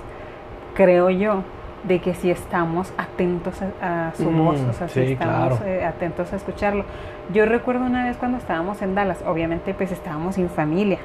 creo 0.76 1.10
yo, 1.10 1.44
de 1.84 2.00
que 2.00 2.14
si 2.14 2.32
estamos 2.32 2.94
atentos 2.98 3.62
a, 3.82 4.10
a 4.10 4.16
su 4.16 4.30
Mm, 4.32 4.46
voz, 4.46 4.62
o 4.70 4.74
sea, 4.74 4.88
si 4.88 5.02
estamos 5.02 5.60
claro. 5.60 5.72
eh, 5.72 5.86
atentos 5.86 6.32
a 6.34 6.36
escucharlo. 6.38 6.86
Yo 7.34 7.46
recuerdo 7.46 7.86
una 7.86 8.06
vez 8.06 8.18
cuando 8.18 8.38
estábamos 8.38 8.82
en 8.82 8.96
Dallas, 8.96 9.24
obviamente 9.26 9.74
pues 9.74 9.92
estábamos 9.92 10.36
sin 10.36 10.50
familia 10.50 11.00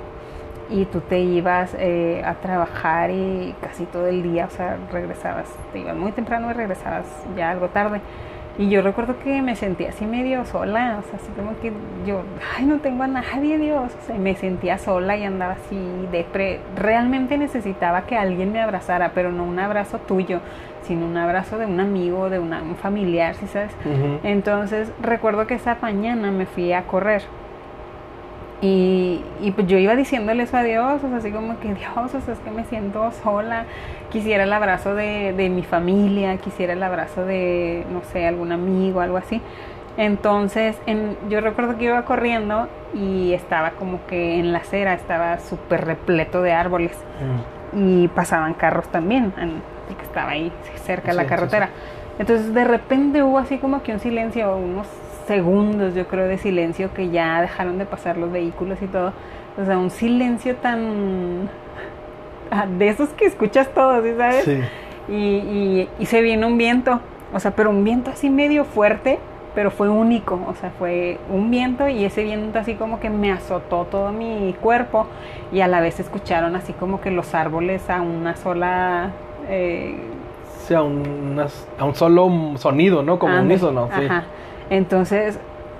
y 0.70 0.84
tú 0.84 1.00
te 1.00 1.20
ibas 1.20 1.74
eh, 1.78 2.22
a 2.24 2.34
trabajar 2.34 3.10
y 3.10 3.54
casi 3.60 3.84
todo 3.84 4.06
el 4.06 4.22
día, 4.22 4.46
o 4.46 4.50
sea, 4.50 4.76
regresabas, 4.92 5.48
te 5.72 5.78
ibas 5.80 5.96
muy 5.96 6.12
temprano 6.12 6.50
y 6.50 6.54
regresabas 6.54 7.06
ya 7.36 7.50
algo 7.50 7.68
tarde. 7.68 8.00
Y 8.58 8.68
yo 8.70 8.82
recuerdo 8.82 9.16
que 9.20 9.40
me 9.40 9.54
sentía 9.54 9.90
así 9.90 10.04
medio 10.04 10.44
sola, 10.44 10.98
o 10.98 11.02
sea, 11.08 11.16
así 11.20 11.30
como 11.36 11.58
que 11.60 11.72
yo, 12.04 12.22
ay, 12.56 12.66
no 12.66 12.78
tengo 12.78 13.04
a 13.04 13.06
nadie, 13.06 13.56
Dios, 13.56 13.92
o 13.96 14.04
sea, 14.06 14.16
y 14.16 14.18
me 14.18 14.34
sentía 14.34 14.78
sola 14.78 15.16
y 15.16 15.22
andaba 15.22 15.52
así 15.52 15.78
depre. 16.10 16.58
Realmente 16.76 17.38
necesitaba 17.38 18.02
que 18.02 18.16
alguien 18.16 18.50
me 18.52 18.60
abrazara, 18.60 19.12
pero 19.14 19.30
no 19.30 19.44
un 19.44 19.60
abrazo 19.60 19.98
tuyo, 20.00 20.40
sino 20.82 21.06
un 21.06 21.16
abrazo 21.16 21.56
de 21.58 21.66
un 21.66 21.78
amigo, 21.78 22.30
de 22.30 22.40
una- 22.40 22.60
un 22.62 22.74
familiar, 22.74 23.36
¿sí 23.36 23.46
sabes? 23.46 23.70
Entonces 24.24 24.90
recuerdo 25.00 25.46
que 25.46 25.54
esa 25.54 25.76
mañana 25.80 26.30
me 26.32 26.44
fui 26.46 26.72
a 26.72 26.82
correr 26.82 27.22
y, 28.60 29.20
y 29.40 29.50
pues 29.52 29.66
yo 29.68 29.78
iba 29.78 29.94
diciéndole 29.94 30.42
eso 30.42 30.56
a 30.56 30.62
Dios, 30.62 31.02
o 31.04 31.08
sea, 31.08 31.18
así 31.18 31.30
como 31.30 31.58
que 31.60 31.74
Dios, 31.74 31.92
o 31.96 32.08
sea, 32.08 32.34
es 32.34 32.40
que 32.40 32.50
me 32.50 32.64
siento 32.64 33.10
sola, 33.22 33.64
quisiera 34.10 34.44
el 34.44 34.52
abrazo 34.52 34.94
de, 34.94 35.32
de 35.32 35.48
mi 35.48 35.62
familia, 35.62 36.36
quisiera 36.38 36.72
el 36.72 36.82
abrazo 36.82 37.24
de, 37.24 37.84
no 37.92 38.02
sé, 38.12 38.26
algún 38.26 38.50
amigo, 38.52 39.00
algo 39.00 39.16
así. 39.16 39.40
Entonces 39.96 40.76
en, 40.86 41.16
yo 41.28 41.40
recuerdo 41.40 41.76
que 41.76 41.84
iba 41.86 42.04
corriendo 42.04 42.68
y 42.94 43.32
estaba 43.32 43.72
como 43.72 43.98
que 44.06 44.38
en 44.38 44.52
la 44.52 44.58
acera, 44.58 44.94
estaba 44.94 45.38
súper 45.40 45.84
repleto 45.84 46.42
de 46.42 46.52
árboles 46.52 46.92
Mm. 47.72 48.02
y 48.04 48.08
pasaban 48.08 48.54
carros 48.54 48.86
también, 48.88 49.32
porque 49.88 50.04
estaba 50.04 50.30
ahí 50.30 50.52
cerca 50.84 51.08
de 51.10 51.14
la 51.16 51.22
Sí, 51.24 51.28
sí, 51.28 51.34
carretera. 51.34 51.68
Entonces 52.18 52.54
de 52.54 52.64
repente 52.64 53.22
hubo 53.22 53.38
así 53.38 53.58
como 53.58 53.82
que 53.82 53.92
un 53.92 53.98
silencio, 54.00 54.56
unos 54.56 54.86
segundos 55.28 55.94
yo 55.94 56.06
creo 56.08 56.26
de 56.26 56.38
silencio 56.38 56.92
que 56.92 57.10
ya 57.10 57.40
dejaron 57.40 57.78
de 57.78 57.84
pasar 57.84 58.16
los 58.16 58.32
vehículos 58.32 58.78
y 58.82 58.86
todo. 58.86 59.12
O 59.60 59.64
sea, 59.64 59.78
un 59.78 59.90
silencio 59.90 60.56
tan... 60.56 61.48
ah, 62.50 62.66
de 62.66 62.88
esos 62.88 63.10
que 63.10 63.26
escuchas 63.26 63.68
todos, 63.74 64.02
¿sí 64.04 64.14
sabes? 64.16 64.44
Sí. 64.44 64.58
Y, 65.08 65.14
y, 65.14 65.88
y 65.98 66.06
se 66.06 66.20
vino 66.22 66.46
un 66.46 66.58
viento, 66.58 67.00
o 67.32 67.40
sea, 67.40 67.52
pero 67.52 67.70
un 67.70 67.82
viento 67.84 68.10
así 68.10 68.28
medio 68.30 68.64
fuerte, 68.64 69.18
pero 69.54 69.70
fue 69.70 69.88
único, 69.88 70.38
o 70.46 70.54
sea, 70.54 70.70
fue 70.78 71.18
un 71.30 71.50
viento 71.50 71.88
y 71.88 72.04
ese 72.04 72.22
viento 72.22 72.58
así 72.58 72.74
como 72.74 73.00
que 73.00 73.10
me 73.10 73.32
azotó 73.32 73.84
todo 73.90 74.12
mi 74.12 74.54
cuerpo 74.60 75.06
y 75.50 75.60
a 75.60 75.66
la 75.68 75.80
vez 75.80 75.98
escucharon 75.98 76.54
así 76.56 76.72
como 76.74 77.00
que 77.00 77.10
los 77.10 77.34
árboles 77.34 77.88
a 77.90 78.00
una 78.02 78.36
sola... 78.36 79.10
eh, 79.48 79.96
Sí, 80.66 80.74
a, 80.74 80.82
unas- 80.82 81.66
a 81.78 81.84
un 81.86 81.94
solo 81.94 82.30
sonido, 82.56 83.02
¿no? 83.02 83.18
Como 83.18 83.32
unísono, 83.40 83.88
sí. 83.98 84.04
Ajá. 84.04 84.24
Entonces, 84.70 85.38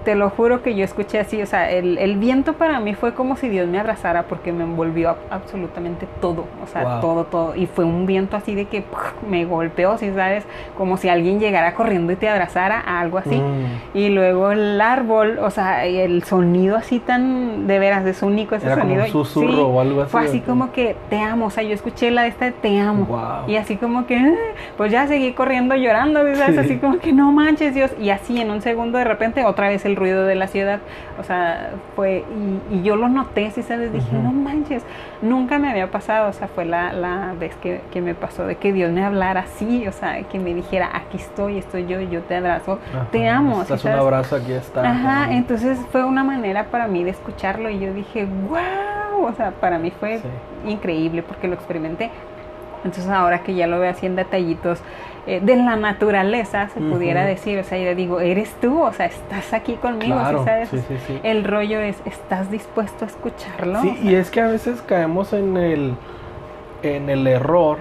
te 0.08 0.14
lo 0.14 0.30
juro 0.30 0.62
que 0.62 0.74
yo 0.74 0.84
escuché 0.86 1.18
así, 1.20 1.42
o 1.42 1.44
sea, 1.44 1.70
el, 1.70 1.98
el 1.98 2.16
viento 2.16 2.54
para 2.54 2.80
mí 2.80 2.94
fue 2.94 3.12
como 3.12 3.36
si 3.36 3.50
Dios 3.50 3.68
me 3.68 3.78
abrazara 3.78 4.22
porque 4.22 4.52
me 4.54 4.64
envolvió 4.64 5.16
absolutamente 5.30 6.06
todo, 6.22 6.46
o 6.64 6.66
sea, 6.66 6.82
Wow. 6.82 7.00
todo, 7.02 7.24
todo. 7.24 7.54
Y 7.56 7.66
fue 7.66 7.84
un 7.84 8.06
viento 8.06 8.34
así 8.34 8.54
de 8.54 8.64
que 8.64 8.84
me 9.28 9.44
golpeó, 9.44 9.98
¿sí 9.98 10.10
sabes? 10.14 10.46
Como 10.78 10.96
si 10.96 11.10
alguien 11.10 11.40
llegara 11.40 11.74
corriendo 11.74 12.10
y 12.10 12.16
te 12.16 12.26
abrazara, 12.26 12.80
algo 12.80 13.18
así. 13.18 13.34
Mm. 13.36 13.98
Y 13.98 14.08
luego 14.08 14.50
el 14.52 14.80
árbol, 14.80 15.38
o 15.42 15.50
sea, 15.50 15.84
el 15.84 16.22
sonido 16.22 16.78
así 16.78 17.00
tan, 17.00 17.66
de 17.66 17.78
veras, 17.78 18.06
es 18.06 18.22
único 18.22 18.54
ese 18.54 18.64
Era 18.64 18.76
como 18.76 18.86
sonido. 18.86 19.04
un 19.04 19.10
susurro 19.10 19.52
Sí, 19.52 19.58
o 19.60 19.80
algo 19.82 20.00
así. 20.00 20.10
Fue 20.10 20.24
así 20.24 20.40
como 20.40 20.72
que 20.72 20.96
te 21.10 21.20
amo, 21.20 21.46
o 21.46 21.50
sea, 21.50 21.62
yo 21.64 21.74
escuché 21.74 22.10
la 22.10 22.22
de 22.22 22.28
esta 22.28 22.46
de 22.46 22.52
te 22.52 22.78
amo. 22.80 23.04
Wow. 23.04 23.46
Y 23.46 23.56
así 23.56 23.76
como 23.76 24.06
que, 24.06 24.16
"Ah", 24.16 24.34
pues 24.78 24.90
ya 24.90 25.06
seguí 25.06 25.32
corriendo 25.34 25.74
llorando, 25.76 26.20
¿sabes? 26.34 26.54
Sí. 26.54 26.60
Así 26.60 26.76
como 26.78 26.98
que 26.98 27.12
no 27.12 27.30
manches 27.30 27.74
Dios. 27.74 27.90
Y 28.00 28.08
así 28.08 28.40
en 28.40 28.50
un 28.50 28.62
segundo 28.62 28.96
de 28.96 29.04
repente 29.04 29.44
otra 29.44 29.68
vez 29.68 29.84
el 29.84 29.97
ruido 29.98 30.24
de 30.26 30.34
la 30.34 30.46
ciudad. 30.46 30.80
O 31.18 31.24
sea, 31.24 31.70
fue, 31.96 32.24
y, 32.70 32.76
y 32.76 32.82
yo 32.82 32.96
lo 32.96 33.08
noté, 33.08 33.50
¿sí 33.50 33.62
sabes? 33.62 33.92
Dije, 33.92 34.16
no 34.16 34.32
manches, 34.32 34.82
nunca 35.22 35.58
me 35.58 35.70
había 35.70 35.90
pasado. 35.90 36.28
O 36.28 36.32
sea, 36.32 36.48
fue 36.48 36.64
la, 36.64 36.92
la 36.92 37.34
vez 37.38 37.54
que, 37.56 37.80
que 37.92 38.00
me 38.00 38.14
pasó 38.14 38.46
de 38.46 38.56
que 38.56 38.72
Dios 38.72 38.90
me 38.92 39.04
hablara 39.04 39.40
así, 39.40 39.86
o 39.86 39.92
sea, 39.92 40.22
que 40.22 40.38
me 40.38 40.54
dijera, 40.54 40.88
aquí 40.94 41.16
estoy, 41.18 41.58
estoy 41.58 41.86
yo, 41.86 42.00
yo 42.00 42.22
te 42.22 42.36
abrazo, 42.36 42.78
te 43.10 43.28
amo. 43.28 43.56
¿sí 43.56 43.74
Estás 43.74 43.84
un 43.84 43.92
abrazo, 43.92 44.36
aquí 44.36 44.52
está. 44.52 44.82
Ajá, 44.88 45.22
Ajá. 45.24 45.32
entonces 45.32 45.78
fue 45.92 46.04
una 46.04 46.24
manera 46.24 46.64
para 46.66 46.86
mí 46.88 47.04
de 47.04 47.10
escucharlo 47.10 47.68
y 47.70 47.78
yo 47.78 47.92
dije, 47.92 48.26
wow, 48.48 49.26
o 49.26 49.32
sea, 49.34 49.50
para 49.50 49.78
mí 49.78 49.90
fue 49.90 50.18
Sí. 50.18 50.28
increíble 50.70 51.22
porque 51.22 51.48
lo 51.48 51.54
experimenté. 51.54 52.10
Entonces 52.84 53.08
ahora 53.10 53.40
que 53.40 53.54
ya 53.54 53.66
lo 53.66 53.80
veo 53.80 53.90
así 53.90 54.06
en 54.06 54.14
detallitos 54.14 54.80
eh, 55.28 55.40
de 55.42 55.56
la 55.56 55.76
naturaleza, 55.76 56.68
se 56.70 56.80
pudiera 56.80 57.24
decir, 57.24 57.58
o 57.58 57.64
sea, 57.64 57.78
yo 57.78 57.94
digo, 57.94 58.20
eres 58.20 58.50
tú, 58.60 58.80
o 58.82 58.92
sea, 58.92 59.06
estás 59.06 59.52
aquí 59.52 59.74
conmigo, 59.74 60.14
¿sí 60.14 60.20
Claro, 60.20 60.44
sabes? 60.44 60.68
sí, 60.70 60.78
sí, 60.88 60.96
sí. 61.06 61.20
El 61.22 61.44
rollo 61.44 61.80
es, 61.80 61.96
¿estás 62.04 62.50
dispuesto 62.50 63.04
a 63.04 63.08
escucharlo? 63.08 63.80
Sí, 63.82 63.90
O 63.90 63.94
sea, 63.94 64.10
y 64.10 64.14
es 64.14 64.30
que 64.30 64.40
a 64.40 64.46
veces 64.48 64.82
caemos 64.82 65.32
en 65.32 65.56
el, 65.56 65.94
en 66.82 67.10
el 67.10 67.26
error 67.26 67.78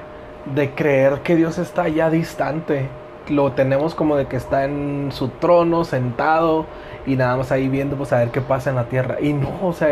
de 0.53 0.71
creer 0.71 1.21
que 1.23 1.35
Dios 1.35 1.57
está 1.57 1.83
allá 1.83 2.09
distante. 2.09 2.87
Lo 3.29 3.51
tenemos 3.51 3.93
como 3.95 4.15
de 4.15 4.25
que 4.27 4.37
está 4.37 4.63
en 4.65 5.09
su 5.11 5.27
trono, 5.29 5.83
sentado, 5.83 6.65
y 7.05 7.15
nada 7.15 7.35
más 7.37 7.51
ahí 7.51 7.67
viendo, 7.69 7.95
pues 7.97 8.13
a 8.13 8.19
ver 8.19 8.29
qué 8.29 8.41
pasa 8.41 8.69
en 8.69 8.75
la 8.77 8.85
tierra. 8.85 9.17
Y 9.21 9.33
no, 9.33 9.49
o 9.63 9.73
sea, 9.73 9.89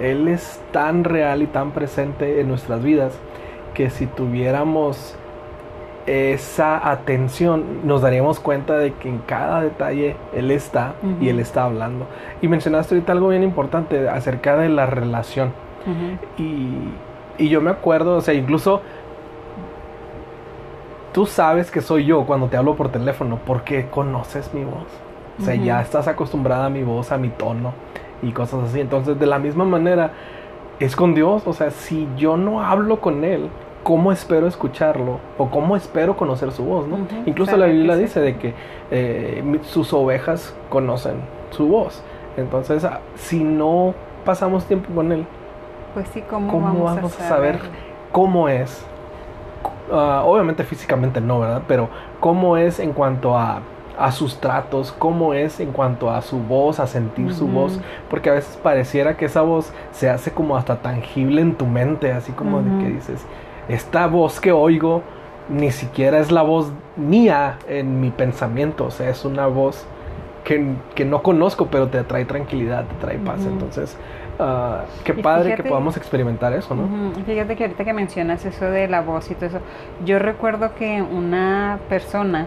Él 0.00 0.28
es 0.28 0.60
tan 0.72 1.04
real 1.04 1.42
y 1.42 1.46
tan 1.46 1.70
presente 1.72 2.40
en 2.40 2.48
nuestras 2.48 2.82
vidas 2.82 3.12
que 3.74 3.90
si 3.90 4.06
tuviéramos 4.06 5.16
esa 6.06 6.88
atención, 6.88 7.84
nos 7.84 8.02
daríamos 8.02 8.38
cuenta 8.38 8.78
de 8.78 8.92
que 8.94 9.08
en 9.08 9.18
cada 9.18 9.60
detalle 9.60 10.16
Él 10.34 10.50
está 10.50 10.94
y. 11.20 11.28
Él 11.28 11.40
está 11.40 11.64
hablando. 11.64 12.06
Y 12.40 12.48
mencionaste 12.48 12.94
ahorita 12.94 13.12
algo 13.12 13.28
bien 13.28 13.42
importante 13.42 14.08
acerca 14.08 14.56
de 14.56 14.68
la 14.68 14.86
relación. 14.86 15.52
Y, 16.36 16.70
y 17.38 17.48
yo 17.48 17.60
me 17.60 17.70
acuerdo, 17.70 18.16
o 18.16 18.20
sea, 18.20 18.34
incluso 18.34 18.82
tú 21.12 21.26
sabes 21.26 21.70
que 21.70 21.80
soy 21.80 22.04
yo 22.04 22.26
cuando 22.26 22.48
te 22.48 22.56
hablo 22.56 22.74
por 22.74 22.90
teléfono 22.90 23.38
porque 23.46 23.86
conoces 23.86 24.52
mi 24.52 24.64
voz. 24.64 24.86
O 25.40 25.42
sea, 25.42 25.54
ya 25.54 25.80
estás 25.80 26.08
acostumbrada 26.08 26.66
a 26.66 26.70
mi 26.70 26.82
voz, 26.82 27.12
a 27.12 27.18
mi 27.18 27.28
tono 27.28 27.72
y 28.22 28.32
cosas 28.32 28.70
así. 28.70 28.80
Entonces, 28.80 29.18
de 29.18 29.26
la 29.26 29.38
misma 29.38 29.64
manera, 29.64 30.12
es 30.78 30.96
con 30.96 31.14
Dios. 31.14 31.46
O 31.46 31.52
sea, 31.52 31.70
si 31.70 32.08
yo 32.16 32.36
no 32.36 32.62
hablo 32.62 33.00
con 33.00 33.24
Él, 33.24 33.50
¿cómo 33.86 34.10
espero 34.10 34.48
escucharlo? 34.48 35.20
O 35.38 35.48
cómo 35.48 35.76
espero 35.76 36.16
conocer 36.16 36.50
su 36.50 36.64
voz, 36.64 36.88
¿no? 36.88 37.06
Incluso 37.24 37.52
claro 37.52 37.66
la 37.68 37.72
Biblia 37.72 37.94
sí. 37.94 38.02
dice 38.02 38.20
de 38.20 38.36
que 38.36 38.52
eh, 38.90 39.60
sus 39.62 39.92
ovejas 39.92 40.56
conocen 40.70 41.20
su 41.50 41.68
voz. 41.68 42.02
Entonces, 42.36 42.84
ah, 42.84 42.98
si 43.14 43.44
no 43.44 43.94
pasamos 44.24 44.64
tiempo 44.64 44.92
con 44.92 45.12
Él, 45.12 45.24
Pues 45.94 46.08
sí, 46.08 46.20
¿cómo, 46.28 46.50
¿Cómo 46.50 46.66
vamos, 46.66 46.96
vamos 46.96 47.20
a 47.20 47.24
a 47.26 47.28
saber? 47.28 47.58
saber? 47.58 47.70
cómo 48.10 48.48
es. 48.48 48.84
Ah, 49.92 50.24
obviamente 50.26 50.64
físicamente 50.64 51.20
no, 51.20 51.38
¿verdad? 51.38 51.62
Pero 51.68 51.88
cómo 52.18 52.56
es 52.56 52.80
en 52.80 52.92
cuanto 52.92 53.38
a, 53.38 53.60
a 53.98 54.12
sus 54.12 54.40
tratos, 54.40 54.92
cómo 54.98 55.32
es 55.34 55.58
en 55.60 55.72
cuanto 55.72 56.10
a 56.10 56.20
su 56.22 56.38
voz, 56.38 56.80
a 56.80 56.86
sentir 56.86 57.32
su 57.32 57.46
voz, 57.48 57.80
porque 58.10 58.28
a 58.30 58.34
veces 58.34 58.58
pareciera 58.62 59.16
que 59.16 59.24
esa 59.24 59.40
voz 59.42 59.72
se 59.92 60.10
hace 60.10 60.32
como 60.32 60.56
hasta 60.56 60.76
tangible 60.76 61.40
en 61.40 61.54
tu 61.54 61.66
mente, 61.66 62.12
así 62.12 62.32
como 62.32 62.60
de 62.62 62.84
que 62.84 62.90
dices, 62.90 63.24
esta 63.68 64.06
voz 64.06 64.40
que 64.40 64.52
oigo 64.52 65.02
ni 65.48 65.70
siquiera 65.70 66.18
es 66.18 66.30
la 66.30 66.42
voz 66.42 66.72
mía 66.96 67.58
en 67.68 68.00
mi 68.00 68.10
pensamiento, 68.10 68.86
o 68.86 68.90
sea, 68.90 69.08
es 69.08 69.24
una 69.24 69.46
voz 69.46 69.86
que, 70.44 70.74
que 70.94 71.04
no 71.04 71.22
conozco, 71.22 71.66
pero 71.66 71.88
te 71.88 72.02
trae 72.04 72.24
tranquilidad, 72.24 72.84
te 72.84 72.94
trae 72.96 73.18
paz. 73.18 73.40
Entonces, 73.46 73.96
ah, 74.38 74.82
qué 75.04 75.14
padre 75.14 75.50
fíjate- 75.50 75.62
que 75.62 75.68
podamos 75.68 75.96
experimentar 75.96 76.52
eso, 76.52 76.74
¿no? 76.74 76.86
Fíjate 77.24 77.56
que 77.56 77.64
ahorita 77.64 77.84
que 77.84 77.92
mencionas 77.92 78.44
eso 78.44 78.66
de 78.66 78.88
la 78.88 79.00
voz 79.00 79.30
y 79.30 79.34
todo 79.34 79.46
eso, 79.46 79.58
yo 80.04 80.18
recuerdo 80.18 80.74
que 80.74 81.00
una 81.02 81.78
persona 81.88 82.46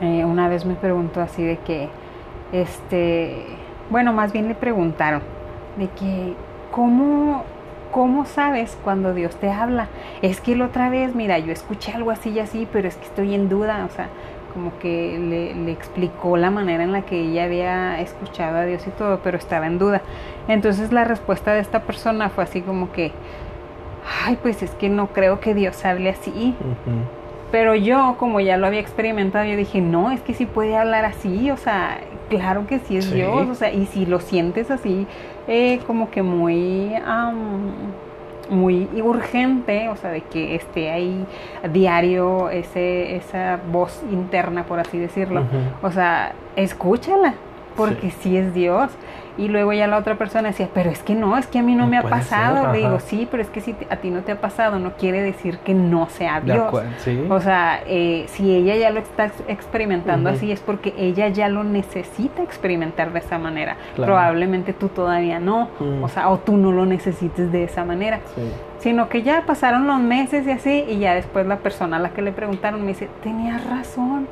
eh, 0.00 0.24
una 0.24 0.48
vez 0.48 0.64
me 0.64 0.74
preguntó 0.74 1.20
así 1.20 1.42
de 1.42 1.58
que, 1.58 1.88
este, 2.52 3.44
bueno, 3.90 4.12
más 4.12 4.32
bien 4.32 4.48
le 4.48 4.54
preguntaron 4.54 5.22
de 5.76 5.88
que, 5.88 6.34
¿cómo, 6.70 7.44
cómo 7.90 8.24
sabes 8.24 8.78
cuando 8.84 9.14
Dios 9.14 9.36
te 9.36 9.50
habla? 9.50 9.88
Es 10.22 10.40
que 10.40 10.56
la 10.56 10.66
otra 10.66 10.90
vez, 10.90 11.14
mira, 11.14 11.38
yo 11.38 11.52
escuché 11.52 11.92
algo 11.92 12.10
así 12.10 12.30
y 12.30 12.38
así, 12.38 12.68
pero 12.72 12.86
es 12.86 12.96
que 12.96 13.06
estoy 13.06 13.34
en 13.34 13.48
duda, 13.48 13.86
o 13.90 13.94
sea, 13.94 14.08
como 14.54 14.78
que 14.78 15.18
le, 15.18 15.54
le, 15.54 15.72
explicó 15.72 16.36
la 16.36 16.50
manera 16.50 16.82
en 16.82 16.92
la 16.92 17.02
que 17.02 17.20
ella 17.20 17.44
había 17.44 18.00
escuchado 18.00 18.56
a 18.56 18.64
Dios 18.64 18.86
y 18.86 18.90
todo, 18.90 19.20
pero 19.22 19.36
estaba 19.36 19.66
en 19.66 19.78
duda. 19.78 20.02
Entonces 20.48 20.92
la 20.92 21.04
respuesta 21.04 21.52
de 21.52 21.60
esta 21.60 21.82
persona 21.82 22.28
fue 22.30 22.44
así 22.44 22.62
como 22.62 22.90
que, 22.92 23.12
ay, 24.26 24.38
pues 24.40 24.62
es 24.62 24.70
que 24.72 24.88
no 24.88 25.08
creo 25.08 25.40
que 25.40 25.54
Dios 25.54 25.84
hable 25.84 26.10
así. 26.10 26.54
Pero 27.50 27.74
yo, 27.74 28.16
como 28.18 28.40
ya 28.40 28.56
lo 28.56 28.66
había 28.66 28.80
experimentado, 28.80 29.44
yo 29.46 29.56
dije, 29.56 29.80
no, 29.80 30.10
es 30.10 30.20
que 30.20 30.34
sí 30.34 30.44
puede 30.44 30.76
hablar 30.76 31.04
así, 31.06 31.50
o 31.50 31.56
sea, 31.56 31.98
claro 32.28 32.66
que 32.66 32.78
sí 32.78 32.98
es 32.98 33.10
Dios, 33.10 33.48
o 33.48 33.54
sea, 33.54 33.72
y 33.72 33.86
si 33.86 34.04
lo 34.04 34.20
sientes 34.20 34.70
así, 34.70 35.06
eh, 35.46 35.80
como 35.86 36.10
que 36.10 36.22
muy, 36.22 36.92
muy 38.50 38.86
urgente, 39.02 39.88
o 39.88 39.96
sea, 39.96 40.10
de 40.10 40.20
que 40.20 40.54
esté 40.54 40.90
ahí 40.90 41.24
a 41.64 41.68
diario 41.68 42.50
ese, 42.50 43.16
esa 43.16 43.58
voz 43.72 44.02
interna, 44.10 44.64
por 44.64 44.78
así 44.78 44.98
decirlo, 44.98 45.44
o 45.82 45.90
sea, 45.90 46.32
escúchala, 46.56 47.34
porque 47.76 48.10
sí 48.10 48.36
es 48.36 48.52
Dios. 48.52 48.90
Y 49.38 49.46
luego 49.46 49.72
ya 49.72 49.86
la 49.86 49.98
otra 49.98 50.16
persona 50.16 50.48
decía, 50.48 50.68
pero 50.74 50.90
es 50.90 51.02
que 51.02 51.14
no, 51.14 51.38
es 51.38 51.46
que 51.46 51.60
a 51.60 51.62
mí 51.62 51.76
no, 51.76 51.86
me 51.86 51.96
ha 51.96 52.02
pasado. 52.02 52.72
Le 52.72 52.78
digo, 52.78 52.98
sí, 52.98 53.28
pero 53.30 53.40
es 53.42 53.48
que 53.48 53.60
si 53.60 53.74
a 53.88 53.96
ti 53.96 54.10
no 54.10 54.22
te 54.22 54.32
ha 54.32 54.40
pasado, 54.40 54.80
no 54.80 54.94
quiere 54.94 55.22
decir 55.22 55.58
que 55.58 55.74
no 55.74 56.08
sea 56.08 56.40
Dios. 56.40 56.74
O 57.30 57.40
sea, 57.40 57.80
eh, 57.86 58.26
si 58.28 58.52
ella 58.52 58.74
ya 58.76 58.90
lo 58.90 58.98
está 58.98 59.30
experimentando 59.46 60.28
así, 60.28 60.50
es 60.50 60.60
porque 60.60 60.92
ella 60.98 61.28
ya 61.28 61.48
lo 61.48 61.62
necesita 61.62 62.42
experimentar 62.42 63.12
de 63.12 63.20
esa 63.20 63.38
manera. 63.38 63.76
Probablemente 63.94 64.72
tú 64.72 64.88
todavía 64.88 65.38
no, 65.38 65.68
mm. 65.78 66.02
o 66.02 66.08
sea, 66.08 66.28
o 66.30 66.38
tú 66.38 66.56
no 66.56 66.72
lo 66.72 66.84
necesites 66.84 67.52
de 67.52 67.64
esa 67.64 67.84
manera. 67.84 68.20
Sino 68.78 69.08
que 69.08 69.22
ya 69.22 69.42
pasaron 69.46 69.86
los 69.86 70.00
meses 70.00 70.46
y 70.46 70.50
así, 70.50 70.84
y 70.88 70.98
ya 70.98 71.14
después 71.14 71.46
la 71.46 71.58
persona 71.58 71.96
a 71.96 72.00
la 72.00 72.10
que 72.10 72.22
le 72.22 72.32
preguntaron 72.32 72.80
me 72.82 72.88
dice, 72.88 73.08
tenías 73.22 73.64
razón 73.68 74.28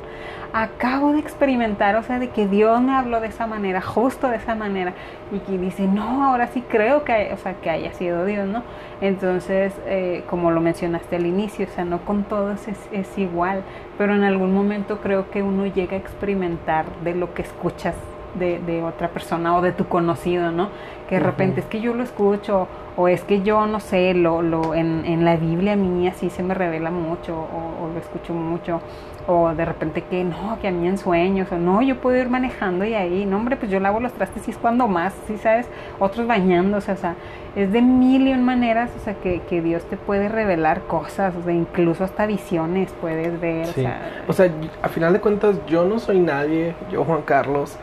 acabo 0.53 1.11
de 1.11 1.19
experimentar, 1.19 1.95
o 1.95 2.03
sea, 2.03 2.19
de 2.19 2.29
que 2.29 2.47
Dios 2.47 2.81
me 2.81 2.93
habló 2.93 3.19
de 3.19 3.27
esa 3.27 3.47
manera, 3.47 3.81
justo 3.81 4.29
de 4.29 4.37
esa 4.37 4.55
manera, 4.55 4.93
y 5.31 5.39
que 5.39 5.57
dice, 5.57 5.87
no, 5.87 6.23
ahora 6.23 6.47
sí 6.47 6.61
creo 6.61 7.03
que, 7.03 7.31
o 7.33 7.37
sea, 7.37 7.53
que 7.55 7.69
haya 7.69 7.93
sido 7.93 8.25
Dios, 8.25 8.47
¿no? 8.47 8.63
Entonces, 9.01 9.73
eh, 9.85 10.23
como 10.29 10.51
lo 10.51 10.61
mencionaste 10.61 11.15
al 11.15 11.25
inicio, 11.25 11.67
o 11.69 11.73
sea, 11.73 11.85
no 11.85 11.99
con 11.99 12.23
todos 12.23 12.67
es, 12.67 12.79
es 12.91 13.17
igual, 13.17 13.63
pero 13.97 14.15
en 14.15 14.23
algún 14.23 14.53
momento 14.53 14.99
creo 14.99 15.29
que 15.29 15.43
uno 15.43 15.65
llega 15.65 15.93
a 15.93 15.99
experimentar 15.99 16.85
de 17.03 17.15
lo 17.15 17.33
que 17.33 17.43
escuchas 17.43 17.95
de, 18.37 18.59
de, 18.59 18.83
otra 18.83 19.09
persona 19.09 19.55
o 19.57 19.61
de 19.61 19.71
tu 19.71 19.87
conocido, 19.87 20.51
¿no? 20.51 20.69
Que 21.09 21.15
de 21.15 21.21
repente 21.21 21.61
es 21.61 21.65
que 21.65 21.81
yo 21.81 21.93
lo 21.93 22.03
escucho 22.03 22.67
o 22.97 23.07
es 23.07 23.23
que 23.23 23.43
yo 23.43 23.67
no 23.67 23.79
sé, 23.79 24.13
lo, 24.15 24.41
lo 24.41 24.73
en, 24.73 25.05
en 25.05 25.23
la 25.23 25.37
Biblia 25.37 25.73
a 25.73 25.75
mí 25.75 26.07
así 26.07 26.31
se 26.31 26.41
me 26.41 26.55
revela 26.55 26.89
mucho 26.89 27.37
o, 27.37 27.85
o, 27.85 27.93
lo 27.93 27.99
escucho 27.99 28.33
mucho 28.33 28.81
o 29.27 29.53
de 29.53 29.65
repente 29.65 30.01
que 30.01 30.23
no, 30.23 30.57
que 30.59 30.69
a 30.69 30.71
mí 30.71 30.87
en 30.87 30.97
sueños 30.97 31.51
o 31.51 31.57
no, 31.57 31.81
yo 31.81 31.97
puedo 31.97 32.17
ir 32.17 32.29
manejando 32.29 32.85
y 32.85 32.95
ahí, 32.95 33.25
no 33.25 33.37
hombre, 33.37 33.55
pues 33.55 33.69
yo 33.69 33.79
lavo 33.79 33.99
los 33.99 34.13
trastes 34.13 34.47
y 34.47 34.51
es 34.51 34.57
cuando 34.57 34.87
más, 34.87 35.13
¿sí 35.27 35.37
sabes? 35.37 35.67
Otros 35.99 36.25
bañándose, 36.25 36.91
o 36.93 36.95
sea, 36.95 37.15
es 37.55 37.71
de 37.71 37.81
mil 37.81 38.27
y 38.27 38.33
un 38.33 38.43
maneras, 38.43 38.89
o 38.95 38.99
sea, 39.03 39.13
que, 39.15 39.41
que 39.41 39.61
Dios 39.61 39.83
te 39.83 39.97
puede 39.97 40.29
revelar 40.29 40.81
cosas, 40.83 41.35
o 41.35 41.43
sea, 41.43 41.53
incluso 41.53 42.03
hasta 42.03 42.25
visiones 42.25 42.93
puedes 42.99 43.39
ver, 43.39 43.67
o 43.67 43.73
sea... 43.73 44.23
O 44.27 44.33
sea, 44.33 44.49
a 44.81 44.87
final 44.89 45.13
de 45.13 45.19
cuentas 45.19 45.59
yo 45.67 45.85
no 45.85 45.99
soy 45.99 46.19
nadie, 46.19 46.73
yo 46.89 47.03
Juan 47.03 47.21
Carlos, 47.23 47.77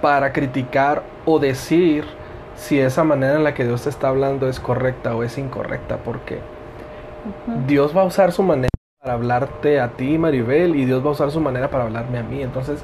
para 0.00 0.32
criticar 0.32 1.02
o 1.24 1.38
decir 1.38 2.04
si 2.54 2.80
esa 2.80 3.04
manera 3.04 3.36
en 3.36 3.44
la 3.44 3.54
que 3.54 3.64
Dios 3.64 3.82
te 3.82 3.90
está 3.90 4.08
hablando 4.08 4.48
es 4.48 4.60
correcta 4.60 5.14
o 5.14 5.22
es 5.22 5.38
incorrecta, 5.38 5.98
porque 5.98 6.40
Dios 7.66 7.96
va 7.96 8.02
a 8.02 8.04
usar 8.04 8.32
su 8.32 8.42
manera 8.42 8.70
para 9.00 9.14
hablarte 9.14 9.80
a 9.80 9.90
ti, 9.90 10.18
Maribel, 10.18 10.74
y 10.76 10.84
Dios 10.84 11.04
va 11.04 11.08
a 11.08 11.12
usar 11.12 11.30
su 11.30 11.40
manera 11.40 11.70
para 11.70 11.84
hablarme 11.84 12.18
a 12.18 12.22
mí. 12.22 12.42
Entonces, 12.42 12.82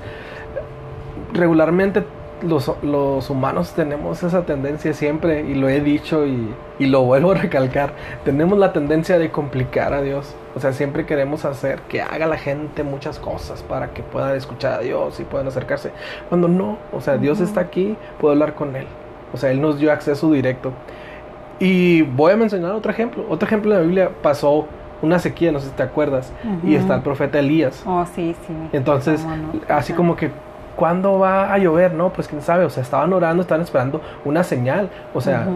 regularmente 1.33 2.05
los, 2.43 2.71
los 2.83 3.31
humanos 3.31 3.73
tenemos 3.73 4.23
esa 4.23 4.45
tendencia 4.45 4.93
siempre, 4.93 5.43
y 5.43 5.55
lo 5.55 5.69
he 5.69 5.81
dicho 5.81 6.27
y, 6.27 6.55
y, 6.79 6.87
lo 6.87 7.03
vuelvo 7.03 7.33
a 7.33 7.35
recalcar, 7.35 7.93
tenemos 8.25 8.59
la 8.59 8.73
tendencia 8.73 9.19
de 9.19 9.31
complicar 9.31 9.93
a 9.93 10.03
Dios. 10.03 10.35
O 10.55 10.61
sea, 10.61 10.73
siempre 10.73 11.07
queremos 11.07 11.45
hacer 11.45 11.81
que 11.83 12.03
haga 12.03 12.27
la 12.27 12.37
gente 12.37 12.83
muchas 12.83 13.19
cosas 13.19 13.63
para 13.63 13.95
que 13.95 14.03
puedan 14.03 14.37
escuchar 14.37 14.75
a 14.75 14.79
Dios 14.81 15.19
y 15.21 15.25
puedan 15.25 15.47
acercarse. 15.47 15.93
Cuando 16.29 16.49
no, 16.49 16.79
o 16.93 17.01
sea, 17.01 17.17
Dios 17.17 17.41
está 17.41 17.61
aquí, 17.61 17.97
puedo 18.21 18.33
hablar 18.33 18.55
con 18.55 18.77
Él. 18.77 18.87
O 19.33 19.37
sea, 19.37 19.51
Él 19.51 19.61
nos 19.61 19.79
dio 19.79 19.93
acceso 19.93 20.31
directo. 20.31 20.73
Y 21.59 22.03
voy 22.03 22.33
a 22.33 22.37
mencionar 22.37 22.73
otro 22.73 22.91
ejemplo. 22.91 23.25
Otro 23.29 23.47
ejemplo 23.47 23.71
de 23.71 23.77
la 23.79 23.83
Biblia 23.83 24.11
pasó 24.23 24.67
una 25.03 25.19
sequía, 25.19 25.53
no 25.53 25.61
sé 25.61 25.69
si 25.69 25.73
te 25.73 25.83
acuerdas, 25.83 26.33
y 26.65 26.77
está 26.77 26.95
el 26.95 27.03
profeta 27.03 27.41
Elías. 27.41 27.83
Oh, 27.85 28.07
sí, 28.15 28.35
sí. 28.47 28.55
Entonces, 28.73 29.27
así 29.69 29.93
como 29.93 30.17
que, 30.17 30.31
¿cuándo 30.77 31.19
va 31.19 31.53
a 31.53 31.59
llover? 31.59 31.95
No, 31.95 32.13
pues 32.13 32.29
quién 32.29 32.43
sabe, 32.43 32.65
o 32.65 32.71
sea, 32.71 32.83
estaban 32.83 33.13
orando, 33.13 33.43
estaban 33.43 33.63
esperando 33.63 34.01
una 34.25 34.43
señal, 34.45 34.89
o 35.15 35.21
sea, 35.21 35.47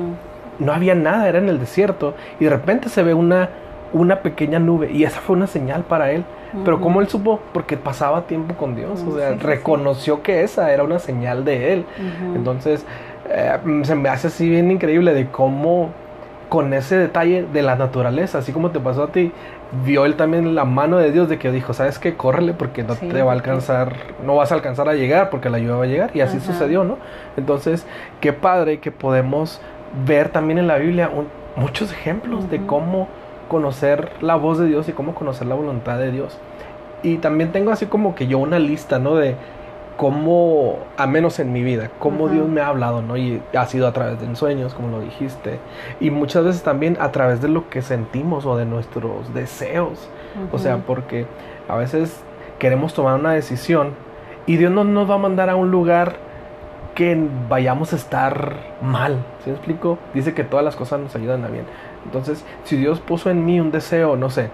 no 0.58 0.72
había 0.72 0.94
nada, 0.94 1.28
era 1.28 1.38
en 1.38 1.48
el 1.48 1.58
desierto, 1.58 2.14
y 2.40 2.44
de 2.44 2.50
repente 2.50 2.88
se 2.88 3.02
ve 3.02 3.14
una 3.14 3.50
una 3.92 4.20
pequeña 4.20 4.58
nube 4.58 4.90
y 4.92 5.04
esa 5.04 5.20
fue 5.20 5.36
una 5.36 5.46
señal 5.46 5.82
para 5.82 6.10
él. 6.10 6.24
Pero 6.64 6.80
¿cómo 6.80 7.02
él 7.02 7.08
supo? 7.08 7.40
Porque 7.52 7.76
pasaba 7.76 8.22
tiempo 8.22 8.54
con 8.54 8.76
Dios, 8.76 9.04
o 9.06 9.16
sea, 9.16 9.34
reconoció 9.34 10.22
que 10.22 10.42
esa 10.42 10.72
era 10.72 10.84
una 10.84 10.98
señal 10.98 11.44
de 11.44 11.74
él. 11.74 11.84
Entonces, 12.34 12.86
eh, 13.28 13.58
se 13.82 13.94
me 13.94 14.08
hace 14.08 14.28
así 14.28 14.48
bien 14.48 14.70
increíble 14.70 15.12
de 15.12 15.26
cómo 15.26 15.90
con 16.48 16.72
ese 16.72 16.96
detalle 16.96 17.44
de 17.52 17.62
la 17.62 17.74
naturaleza, 17.74 18.38
así 18.38 18.52
como 18.52 18.70
te 18.70 18.80
pasó 18.80 19.02
a 19.02 19.08
ti, 19.08 19.32
vio 19.84 20.04
él 20.04 20.14
también 20.14 20.54
la 20.54 20.64
mano 20.64 20.98
de 20.98 21.12
Dios 21.12 21.28
de 21.28 21.38
que 21.38 21.50
dijo, 21.50 21.74
¿sabes 21.74 21.98
qué? 21.98 22.14
Córrele 22.14 22.54
porque 22.54 22.82
no 22.82 22.94
te 22.94 23.22
va 23.22 23.32
a 23.32 23.34
alcanzar, 23.34 23.94
no 24.24 24.36
vas 24.36 24.52
a 24.52 24.54
alcanzar 24.54 24.88
a 24.88 24.94
llegar 24.94 25.30
porque 25.30 25.50
la 25.50 25.58
lluvia 25.58 25.74
va 25.74 25.84
a 25.84 25.88
llegar 25.88 26.10
y 26.14 26.20
así 26.20 26.40
sucedió, 26.40 26.84
¿no? 26.84 26.98
Entonces, 27.36 27.86
qué 28.20 28.32
padre 28.32 28.78
que 28.78 28.92
podemos 28.92 29.60
ver 30.06 30.28
también 30.28 30.58
en 30.58 30.66
la 30.66 30.78
Biblia 30.78 31.10
muchos 31.56 31.92
ejemplos 31.92 32.50
de 32.50 32.64
cómo 32.64 33.08
conocer 33.48 34.12
la 34.20 34.36
voz 34.36 34.58
de 34.58 34.66
Dios 34.66 34.88
y 34.88 34.92
cómo 34.92 35.14
conocer 35.14 35.46
la 35.46 35.54
voluntad 35.54 35.98
de 35.98 36.12
Dios. 36.12 36.38
Y 37.02 37.18
también 37.18 37.52
tengo 37.52 37.70
así 37.70 37.86
como 37.86 38.14
que 38.14 38.26
yo 38.26 38.38
una 38.38 38.58
lista, 38.58 38.98
¿no? 38.98 39.16
De 39.16 39.36
cómo, 39.96 40.78
a 40.96 41.06
menos 41.06 41.38
en 41.38 41.52
mi 41.52 41.62
vida, 41.62 41.90
cómo 41.98 42.28
Dios 42.28 42.48
me 42.48 42.60
ha 42.60 42.68
hablado, 42.68 43.02
¿no? 43.02 43.16
Y 43.16 43.42
ha 43.56 43.66
sido 43.66 43.86
a 43.86 43.92
través 43.92 44.20
de 44.20 44.26
ensueños, 44.26 44.74
como 44.74 44.88
lo 44.88 45.00
dijiste. 45.00 45.58
Y 46.00 46.10
muchas 46.10 46.44
veces 46.44 46.62
también 46.62 46.96
a 47.00 47.12
través 47.12 47.40
de 47.40 47.48
lo 47.48 47.68
que 47.70 47.82
sentimos 47.82 48.46
o 48.46 48.56
de 48.56 48.66
nuestros 48.66 49.32
deseos. 49.34 50.08
O 50.52 50.58
sea, 50.58 50.78
porque 50.78 51.26
a 51.68 51.76
veces 51.76 52.22
queremos 52.58 52.94
tomar 52.94 53.18
una 53.18 53.32
decisión 53.32 53.94
y 54.46 54.56
Dios 54.56 54.70
no 54.70 54.84
nos 54.84 55.10
va 55.10 55.14
a 55.14 55.18
mandar 55.18 55.50
a 55.50 55.56
un 55.56 55.70
lugar 55.70 56.16
que 56.94 57.18
vayamos 57.48 57.92
a 57.92 57.96
estar 57.96 58.56
mal. 58.82 59.18
¿Sí 59.44 59.50
me 59.50 59.56
explico? 59.56 59.98
Dice 60.14 60.34
que 60.34 60.44
todas 60.44 60.64
las 60.64 60.76
cosas 60.76 61.00
nos 61.00 61.14
ayudan 61.16 61.44
a 61.44 61.48
bien. 61.48 61.64
Entonces, 62.04 62.44
si 62.64 62.76
Dios 62.76 63.00
puso 63.00 63.30
en 63.30 63.44
mí 63.44 63.60
un 63.60 63.70
deseo, 63.70 64.16
no 64.16 64.30
sé, 64.30 64.50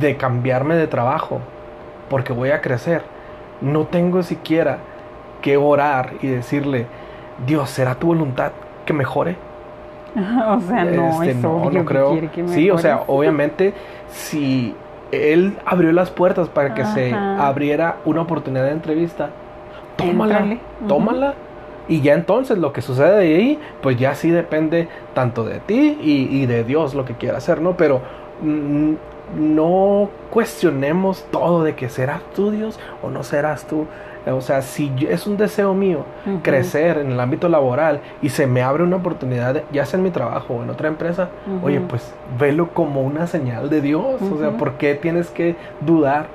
de 0.00 0.16
cambiarme 0.16 0.76
de 0.76 0.86
trabajo, 0.86 1.40
porque 2.08 2.32
voy 2.32 2.50
a 2.50 2.60
crecer, 2.60 3.02
no 3.60 3.84
tengo 3.84 4.22
siquiera 4.22 4.78
que 5.42 5.56
orar 5.56 6.14
y 6.22 6.26
decirle, 6.28 6.86
Dios, 7.46 7.70
¿será 7.70 7.94
tu 7.94 8.08
voluntad 8.08 8.52
que 8.84 8.92
mejore? 8.92 9.36
o 10.14 10.60
sea, 10.60 10.84
no, 10.84 11.22
este, 11.22 11.34
no, 11.34 11.70
no 11.70 11.84
creo. 11.84 12.30
Que 12.30 12.48
sí, 12.48 12.70
o 12.70 12.78
sea, 12.78 13.02
obviamente, 13.06 13.74
si 14.08 14.74
Él 15.12 15.56
abrió 15.66 15.92
las 15.92 16.10
puertas 16.10 16.48
para 16.48 16.74
que 16.74 16.84
se 16.84 17.12
abriera 17.12 17.96
una 18.04 18.22
oportunidad 18.22 18.64
de 18.64 18.72
entrevista, 18.72 19.30
tómala, 19.96 20.56
tómala 20.88 21.34
y 21.88 22.00
ya 22.00 22.14
entonces 22.14 22.58
lo 22.58 22.72
que 22.72 22.80
sucede 22.80 23.18
de 23.18 23.34
ahí, 23.34 23.58
pues 23.82 23.98
ya 23.98 24.14
sí 24.14 24.30
depende 24.30 24.88
tanto 25.12 25.44
de 25.44 25.60
ti 25.60 25.98
y, 26.00 26.46
de 26.46 26.64
Dios 26.64 26.94
lo 26.94 27.04
que 27.04 27.14
quiera 27.14 27.38
hacer, 27.38 27.60
¿no? 27.60 27.76
Pero 27.76 28.00
no 29.36 30.08
cuestionemos 30.30 31.24
todo 31.30 31.64
de 31.64 31.74
que 31.74 31.88
serás 31.88 32.22
tú 32.34 32.50
Dios 32.50 32.78
o 33.02 33.10
no 33.10 33.22
serás 33.22 33.66
tú. 33.66 33.86
O 34.26 34.40
sea, 34.40 34.62
si 34.62 34.90
es 35.08 35.26
un 35.26 35.36
deseo 35.36 35.74
mío 35.74 36.04
crecer 36.42 36.96
en 36.96 37.12
el 37.12 37.20
ámbito 37.20 37.48
laboral 37.48 38.00
y 38.22 38.30
se 38.30 38.46
me 38.46 38.62
abre 38.62 38.82
una 38.82 38.96
oportunidad, 38.96 39.62
ya 39.70 39.84
sea 39.84 39.98
en 39.98 40.04
mi 40.04 40.10
trabajo 40.10 40.54
o 40.54 40.62
en 40.62 40.70
otra 40.70 40.88
empresa, 40.88 41.28
oye, 41.62 41.80
pues 41.80 42.14
velo 42.38 42.70
como 42.70 43.02
una 43.02 43.26
señal 43.26 43.68
de 43.68 43.82
Dios. 43.82 44.22
O 44.22 44.38
sea, 44.38 44.52
¿por 44.52 44.72
qué 44.74 44.94
tienes 44.94 45.28
que 45.28 45.56
dudar? 45.82 46.26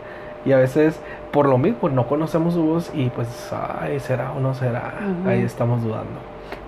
Y 0.46 0.52
a 0.52 0.58
veces 0.58 1.00
por 1.32 1.48
lo 1.48 1.58
mismo 1.58 1.90
no 1.90 2.08
conocemos 2.08 2.54
su 2.54 2.64
voz 2.64 2.92
y 2.94 3.10
pues, 3.10 3.52
ay, 3.52 4.00
será 4.00 4.32
o 4.34 4.40
no 4.40 4.54
será, 4.54 4.94
ahí 5.26 5.42
estamos 5.42 5.82
dudando. 5.82 6.20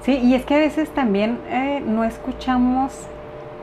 Sí, 0.01 0.17
y 0.17 0.33
es 0.33 0.45
que 0.45 0.55
a 0.55 0.59
veces 0.59 0.89
también 0.89 1.39
eh, 1.49 1.81
no 1.85 2.03
escuchamos 2.03 2.91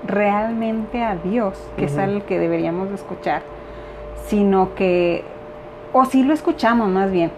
realmente 0.07 1.03
a 1.03 1.17
Dios, 1.17 1.59
que 1.77 1.87
es 1.87 1.99
al 1.99 2.23
que 2.23 2.39
deberíamos 2.39 2.91
escuchar, 2.91 3.43
sino 4.27 4.75
que, 4.75 5.25
o 5.93 6.05
sí 6.05 6.23
lo 6.23 6.33
escuchamos 6.33 6.89
más 6.89 7.11
bien, 7.11 7.31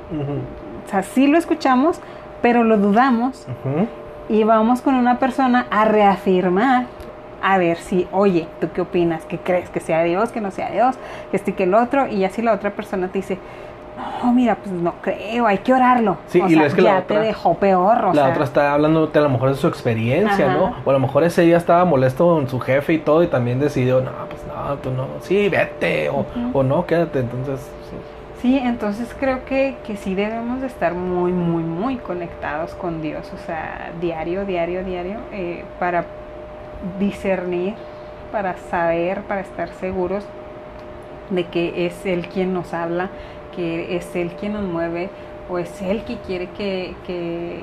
o 0.87 0.91
sea, 0.91 1.03
sí 1.03 1.27
lo 1.27 1.39
escuchamos, 1.39 2.01
pero 2.43 2.65
lo 2.65 2.79
dudamos 2.79 3.47
y 4.29 4.45
vamos 4.45 4.81
con 4.83 4.95
una 4.95 5.19
persona 5.19 5.67
a 5.71 5.85
reafirmar 5.85 6.87
a 7.43 7.59
ver 7.59 7.79
si, 7.79 8.07
oye, 8.13 8.47
¿tú 8.61 8.69
qué 8.75 8.83
opinas? 8.83 9.25
¿Qué 9.25 9.39
crees? 9.39 9.71
¿Que 9.71 9.81
sea 9.81 10.03
Dios? 10.03 10.31
¿Que 10.31 10.41
no 10.41 10.51
sea 10.51 10.71
Dios? 10.71 10.97
¿Que 11.31 11.37
este 11.37 11.55
que 11.55 11.65
el 11.65 11.75
otro? 11.75 12.07
Y 12.07 12.25
así 12.25 12.43
la 12.43 12.53
otra 12.53 12.71
persona 12.71 13.09
te 13.09 13.19
dice, 13.19 13.39
no, 14.23 14.33
mira, 14.33 14.55
pues 14.57 14.71
no 14.73 14.95
creo, 15.03 15.47
hay 15.47 15.59
que 15.59 15.73
orarlo. 15.73 16.17
Sí, 16.27 16.41
o 16.41 16.47
y 16.49 16.55
sea, 16.55 16.67
es 16.67 16.75
que 16.75 16.83
ya 16.83 16.93
la 16.95 16.99
otra- 17.01 17.21
te 17.21 17.27
dejó 17.27 17.55
peor, 17.55 18.05
o 18.07 18.09
La 18.13 18.23
sea. 18.23 18.31
otra 18.31 18.45
está 18.45 18.73
hablando 18.75 19.11
a 19.15 19.19
lo 19.21 19.29
mejor 19.29 19.51
de 19.51 19.55
su 19.57 19.67
experiencia, 19.69 20.47
Ajá. 20.47 20.57
¿no? 20.57 20.75
O 20.85 20.91
a 20.91 20.93
lo 20.93 20.99
mejor 21.01 21.25
ese 21.25 21.43
día 21.43 21.57
estaba 21.57 21.85
molesto 21.85 22.27
con 22.27 22.49
su 22.49 22.61
jefe 22.61 22.95
y 22.95 22.99
todo 22.99 23.23
y 23.23 23.27
también 23.29 23.59
decidió, 23.61 24.01
no, 24.01 24.11
pues 24.29 24.43
no, 24.47 24.75
tú 24.77 24.91
no, 24.91 25.07
sí, 25.23 25.49
vete, 25.49 26.09
o, 26.11 26.27
o 26.53 26.63
no, 26.63 26.87
quédate. 26.87 27.21
Entonces, 27.21 27.61
sí. 27.61 27.97
Sí, 28.43 28.59
entonces 28.59 29.15
creo 29.19 29.45
que, 29.45 29.77
que 29.87 29.97
sí 29.97 30.15
debemos 30.15 30.61
de 30.63 30.67
estar 30.67 30.95
muy, 30.95 31.31
muy, 31.33 31.63
muy 31.63 31.97
conectados 31.97 32.75
con 32.75 33.03
Dios, 33.03 33.31
o 33.35 33.47
sea, 33.47 33.91
diario, 34.01 34.47
diario, 34.47 34.83
diario, 34.83 35.19
eh, 35.33 35.65
para 35.79 36.05
discernir, 36.99 37.75
para 38.33 38.57
saber, 38.71 39.21
para 39.23 39.41
estar 39.43 39.69
seguros 39.81 40.25
de 41.31 41.45
que 41.47 41.87
es 41.87 42.07
Él 42.07 42.29
quien 42.29 42.53
nos 42.55 42.73
habla, 42.75 43.11
que 43.55 43.97
es 43.97 44.15
Él 44.17 44.33
quien 44.39 44.53
nos 44.55 44.63
mueve, 44.65 45.11
o 45.49 45.59
es 45.59 45.81
Él 45.83 46.05
que 46.05 46.17
quiere 46.19 46.49
que, 46.51 46.95
que 47.07 47.61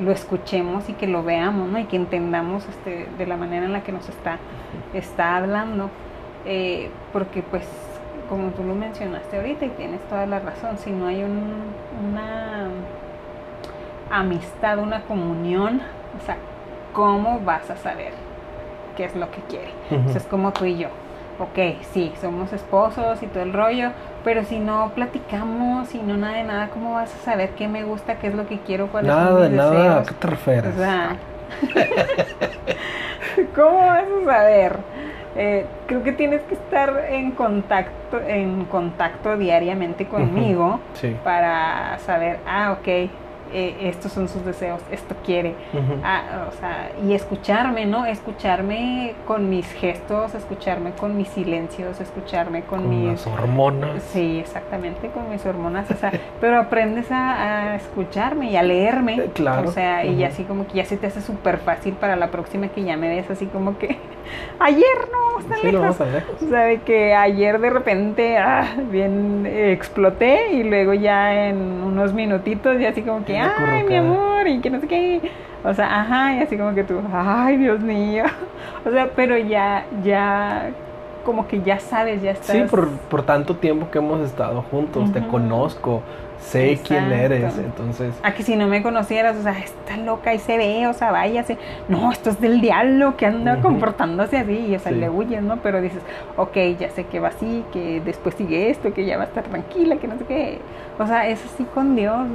lo 0.00 0.10
escuchemos 0.12 0.88
y 0.88 0.92
que 0.94 1.06
lo 1.06 1.22
veamos, 1.22 1.68
¿no? 1.68 1.78
Y 1.78 1.84
que 1.84 1.96
entendamos 1.96 2.66
este, 2.68 3.06
de 3.18 3.26
la 3.26 3.36
manera 3.36 3.64
en 3.66 3.72
la 3.72 3.82
que 3.82 3.92
nos 3.92 4.08
está, 4.08 4.38
está 4.92 5.36
hablando. 5.36 5.90
Eh, 6.46 6.90
porque 7.12 7.42
pues, 7.42 7.64
como 8.28 8.48
tú 8.50 8.62
lo 8.64 8.74
mencionaste 8.74 9.36
ahorita 9.36 9.64
y 9.66 9.70
tienes 9.70 10.00
toda 10.08 10.26
la 10.26 10.40
razón, 10.40 10.78
si 10.78 10.90
no 10.90 11.06
hay 11.06 11.22
un- 11.24 11.62
una 12.10 12.68
amistad, 14.10 14.78
una 14.78 15.02
comunión, 15.02 15.80
o 16.20 16.24
sea, 16.26 16.36
¿cómo 16.92 17.40
vas 17.40 17.68
a 17.70 17.76
saber 17.76 18.12
qué 18.96 19.04
es 19.06 19.16
lo 19.16 19.30
que 19.30 19.40
quiere? 19.48 19.70
Ujú. 19.90 20.08
O 20.08 20.12
sea, 20.12 20.20
es 20.20 20.26
como 20.26 20.52
tú 20.52 20.64
y 20.64 20.76
yo. 20.78 20.88
Ok, 21.38 21.80
sí, 21.92 22.12
somos 22.20 22.52
esposos 22.52 23.22
y 23.22 23.26
todo 23.26 23.42
el 23.42 23.52
rollo, 23.52 23.90
pero 24.24 24.42
si 24.44 24.58
no 24.58 24.90
platicamos, 24.94 25.88
si 25.88 25.98
no 25.98 26.16
nada 26.16 26.34
de 26.38 26.44
nada, 26.44 26.68
¿cómo 26.70 26.94
vas 26.94 27.14
a 27.14 27.18
saber 27.24 27.50
qué 27.50 27.68
me 27.68 27.84
gusta, 27.84 28.16
qué 28.16 28.28
es 28.28 28.34
lo 28.34 28.46
que 28.46 28.58
quiero, 28.60 28.86
cuáles 28.88 29.08
Nada 29.14 29.28
son 29.32 29.42
de 29.42 29.48
mis 29.50 29.56
nada, 29.58 29.70
¿a 29.70 29.88
deseos? 30.00 30.08
qué 30.08 30.14
te 30.14 30.26
refieres? 30.26 30.74
O 30.74 30.78
sea, 30.78 31.16
¿cómo 33.54 33.78
vas 33.86 34.04
a 34.04 34.24
saber? 34.24 34.76
Eh, 35.36 35.66
creo 35.88 36.02
que 36.04 36.12
tienes 36.12 36.42
que 36.42 36.54
estar 36.54 37.06
en 37.10 37.32
contacto, 37.32 38.20
en 38.26 38.64
contacto 38.66 39.36
diariamente 39.36 40.06
conmigo 40.06 40.78
Sí. 40.94 41.16
para 41.24 41.98
saber, 41.98 42.38
ah, 42.46 42.76
ok, 42.78 43.10
eh, 43.54 43.76
estos 43.88 44.12
son 44.12 44.28
sus 44.28 44.44
deseos, 44.44 44.80
esto 44.90 45.14
quiere. 45.24 45.54
Ah, 46.02 46.48
o 46.48 46.52
sea, 46.58 46.90
y 47.06 47.14
escucharme, 47.14 47.86
¿no? 47.86 48.04
Escucharme 48.06 49.14
con 49.26 49.48
mis 49.48 49.66
gestos, 49.72 50.34
escucharme 50.34 50.90
con 50.92 51.16
mis 51.16 51.28
silencios, 51.28 52.00
escucharme 52.00 52.62
con, 52.62 52.80
Con 52.82 52.90
mis... 52.90 53.08
las 53.12 53.26
hormonas. 53.26 54.02
Sí, 54.12 54.38
exactamente, 54.40 55.08
con 55.08 55.30
mis 55.30 55.44
hormonas, 55.46 55.90
o 55.90 55.94
sea, 55.94 56.12
pero 56.40 56.58
aprendes 56.58 57.10
a, 57.10 57.72
a 57.72 57.76
escucharme 57.76 58.50
y 58.50 58.56
a 58.56 58.62
leerme, 58.62 59.14
Eh, 59.16 59.30
claro. 59.32 59.68
o 59.68 59.72
sea, 59.72 60.04
y 60.04 60.24
así 60.24 60.44
como 60.44 60.66
que 60.66 60.74
ya 60.74 60.84
se 60.84 60.96
te 60.96 61.06
hace 61.06 61.20
súper 61.20 61.58
fácil 61.58 61.94
para 61.94 62.16
la 62.16 62.30
próxima 62.30 62.68
que 62.68 62.82
ya 62.84 62.96
me 62.96 63.08
ves 63.08 63.30
así 63.30 63.46
como 63.46 63.78
que, 63.78 63.96
ayer 64.58 64.84
no 65.12 65.18
vamos 65.26 65.46
tan 65.46 65.58
Sí, 65.58 65.66
no 65.66 65.72
lejos, 65.72 65.82
vamos 65.82 65.98
tan 65.98 66.12
lejos. 66.12 66.42
o 66.42 66.48
sea, 66.48 66.60
de 66.60 66.78
que 66.82 67.14
ayer 67.14 67.60
de 67.60 67.70
repente, 67.70 68.36
ah, 68.38 68.66
bien 68.90 69.44
eh, 69.46 69.72
exploté 69.72 70.52
y 70.52 70.62
luego 70.64 70.94
ya 70.94 71.48
en 71.48 71.56
unos 71.82 72.12
minutitos 72.12 72.80
y 72.80 72.86
así 72.86 73.02
como 73.02 73.24
que, 73.24 73.38
ay, 73.58 73.84
mi 73.84 73.96
amor, 73.96 74.46
y 74.46 74.60
que 74.60 74.70
no 74.70 74.80
sé 74.80 74.86
qué. 74.86 75.20
O 75.64 75.72
sea, 75.72 76.00
ajá, 76.00 76.34
y 76.34 76.40
así 76.40 76.56
como 76.58 76.74
que 76.74 76.84
tú, 76.84 77.00
ay, 77.12 77.56
Dios 77.56 77.80
mío. 77.80 78.24
O 78.86 78.90
sea, 78.90 79.08
pero 79.16 79.38
ya, 79.38 79.86
ya, 80.02 80.70
como 81.24 81.48
que 81.48 81.62
ya 81.62 81.80
sabes, 81.80 82.20
ya 82.20 82.32
estás. 82.32 82.54
Sí, 82.54 82.62
por, 82.70 82.90
por 82.90 83.22
tanto 83.22 83.56
tiempo 83.56 83.90
que 83.90 83.96
hemos 83.96 84.20
estado 84.20 84.60
juntos, 84.60 85.10
te 85.10 85.26
conozco, 85.26 86.02
sé 86.38 86.78
quién 86.86 87.10
eres, 87.10 87.56
entonces... 87.56 88.14
A 88.22 88.34
que 88.34 88.42
si 88.42 88.56
no 88.56 88.66
me 88.66 88.82
conocieras, 88.82 89.36
o 89.38 89.42
sea, 89.42 89.58
está 89.58 89.96
loca 89.96 90.34
y 90.34 90.38
se 90.38 90.58
ve, 90.58 90.86
o 90.86 90.92
sea, 90.92 91.12
váyase. 91.12 91.56
No, 91.88 92.12
esto 92.12 92.28
es 92.28 92.38
del 92.42 92.60
diablo 92.60 93.16
que 93.16 93.24
anda 93.24 93.62
comportándose 93.62 94.36
así, 94.36 94.66
y 94.68 94.76
o 94.76 94.78
sea, 94.78 94.92
Sí. 94.92 94.98
le 94.98 95.08
huyes, 95.08 95.42
¿no? 95.42 95.56
Pero 95.62 95.80
dices, 95.80 96.02
ok, 96.36 96.56
ya 96.78 96.90
sé 96.90 97.04
que 97.04 97.20
va 97.20 97.28
así, 97.28 97.64
que 97.72 98.02
después 98.04 98.34
sigue 98.34 98.68
esto, 98.68 98.92
que 98.92 99.06
ya 99.06 99.16
va 99.16 99.22
a 99.22 99.26
estar 99.26 99.44
tranquila, 99.44 99.96
que 99.96 100.08
no 100.08 100.18
sé 100.18 100.24
qué. 100.26 100.58
O 100.98 101.06
sea, 101.06 101.28
es 101.28 101.44
así 101.44 101.64
con 101.64 101.96
Dios, 101.96 102.26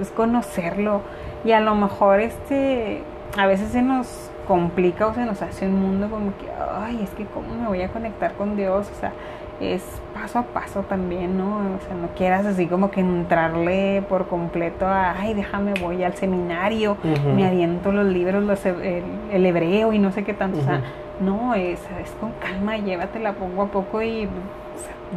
es, 0.00 0.10
conocerlo. 0.10 1.02
Y 1.44 1.52
a 1.52 1.60
lo 1.60 1.74
mejor, 1.74 2.20
este, 2.20 3.02
a 3.36 3.46
veces 3.46 3.70
se 3.70 3.82
nos 3.82 4.30
complica 4.46 5.06
o 5.06 5.14
se 5.14 5.24
nos 5.24 5.40
hace 5.42 5.66
un 5.66 5.80
mundo 5.80 6.10
como 6.10 6.36
que, 6.36 6.46
ay, 6.82 7.00
es 7.02 7.10
que 7.10 7.24
cómo 7.26 7.54
me 7.54 7.68
voy 7.68 7.82
a 7.82 7.88
conectar 7.88 8.34
con 8.34 8.56
Dios, 8.56 8.90
o 8.90 9.00
sea, 9.00 9.12
es 9.60 9.82
paso 10.12 10.40
a 10.40 10.42
paso 10.42 10.82
también, 10.82 11.38
¿no? 11.38 11.58
O 11.58 11.86
sea, 11.86 11.94
no 11.94 12.08
quieras 12.16 12.46
así 12.46 12.66
como 12.66 12.90
que 12.90 13.00
entrarle 13.00 14.02
por 14.08 14.26
completo 14.26 14.86
a, 14.86 15.12
ay, 15.12 15.34
déjame, 15.34 15.74
voy 15.80 16.02
al 16.02 16.14
seminario, 16.14 16.96
me 17.36 17.46
aviento 17.46 17.92
los 17.92 18.06
libros, 18.06 18.42
los, 18.42 18.64
el, 18.66 19.04
el 19.30 19.46
hebreo 19.46 19.92
y 19.92 19.98
no 19.98 20.10
sé 20.10 20.24
qué 20.24 20.34
tanto, 20.34 20.58
o 20.58 20.62
sea. 20.62 20.82
No, 21.20 21.54
es, 21.54 21.80
es 22.02 22.10
con 22.20 22.32
calma, 22.40 22.76
llévatela 22.78 23.32
poco 23.34 23.62
a 23.62 23.66
poco 23.66 24.02
y 24.02 24.28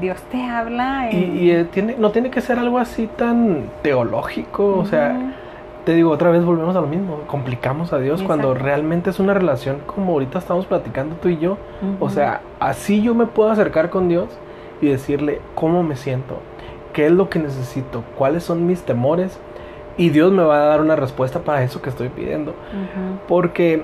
Dios 0.01 0.21
te 0.31 0.43
habla. 0.43 1.09
Y, 1.11 1.23
en- 1.23 1.37
y, 1.37 1.51
eh, 1.51 1.63
tiene, 1.65 1.95
no 1.97 2.11
tiene 2.11 2.29
que 2.31 2.41
ser 2.41 2.59
algo 2.59 2.77
así 2.79 3.07
tan 3.07 3.65
teológico, 3.81 4.77
o 4.77 4.85
sea, 4.85 5.15
te 5.85 5.93
digo, 5.93 6.11
otra 6.11 6.29
vez 6.31 6.43
volvemos 6.45 6.75
a 6.75 6.81
lo 6.81 6.87
mismo, 6.87 7.19
complicamos 7.27 7.91
a 7.93 7.99
Dios 7.99 8.21
cuando 8.23 8.53
realmente 8.53 9.09
es 9.09 9.19
una 9.19 9.33
relación 9.33 9.79
como 9.85 10.13
ahorita 10.13 10.39
estamos 10.39 10.65
platicando 10.65 11.15
tú 11.17 11.27
y 11.29 11.37
yo, 11.37 11.57
o 11.99 12.09
sea, 12.09 12.41
así 12.59 13.01
yo 13.01 13.13
me 13.15 13.25
puedo 13.25 13.51
acercar 13.51 13.89
con 13.89 14.07
Dios 14.07 14.27
y 14.81 14.87
decirle 14.87 15.41
cómo 15.55 15.83
me 15.83 15.95
siento, 15.95 16.37
qué 16.93 17.05
es 17.07 17.11
lo 17.11 17.29
que 17.29 17.39
necesito, 17.39 18.03
cuáles 18.17 18.43
son 18.43 18.65
mis 18.65 18.81
temores, 18.83 19.39
y 19.97 20.09
Dios 20.09 20.31
me 20.31 20.41
va 20.43 20.55
a 20.63 20.65
dar 20.65 20.81
una 20.81 20.95
respuesta 20.95 21.39
para 21.39 21.61
eso 21.63 21.81
que 21.81 21.89
estoy 21.89 22.09
pidiendo. 22.09 22.53
Porque, 23.27 23.83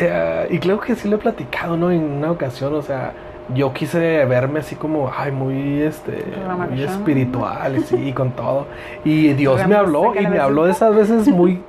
eh, 0.00 0.46
y 0.50 0.58
creo 0.58 0.80
que 0.80 0.94
sí 0.94 1.08
lo 1.08 1.16
he 1.16 1.18
platicado, 1.18 1.76
¿no? 1.76 1.90
En 1.90 2.02
una 2.02 2.30
ocasión, 2.30 2.74
o 2.74 2.82
sea, 2.82 3.12
yo 3.54 3.72
quise 3.72 4.24
verme 4.24 4.60
así 4.60 4.76
como, 4.76 5.10
ay, 5.16 5.32
muy, 5.32 5.82
este, 5.82 6.24
muy 6.70 6.82
espiritual, 6.82 7.76
y 7.76 7.80
sí, 7.82 7.96
y 7.96 8.12
con 8.12 8.30
todo. 8.32 8.66
Y 9.04 9.32
Dios 9.34 9.66
me 9.66 9.74
habló, 9.74 10.14
y 10.14 10.26
me 10.26 10.38
habló 10.38 10.64
de 10.64 10.72
esas 10.72 10.94
veces 10.94 11.28
muy, 11.28 11.60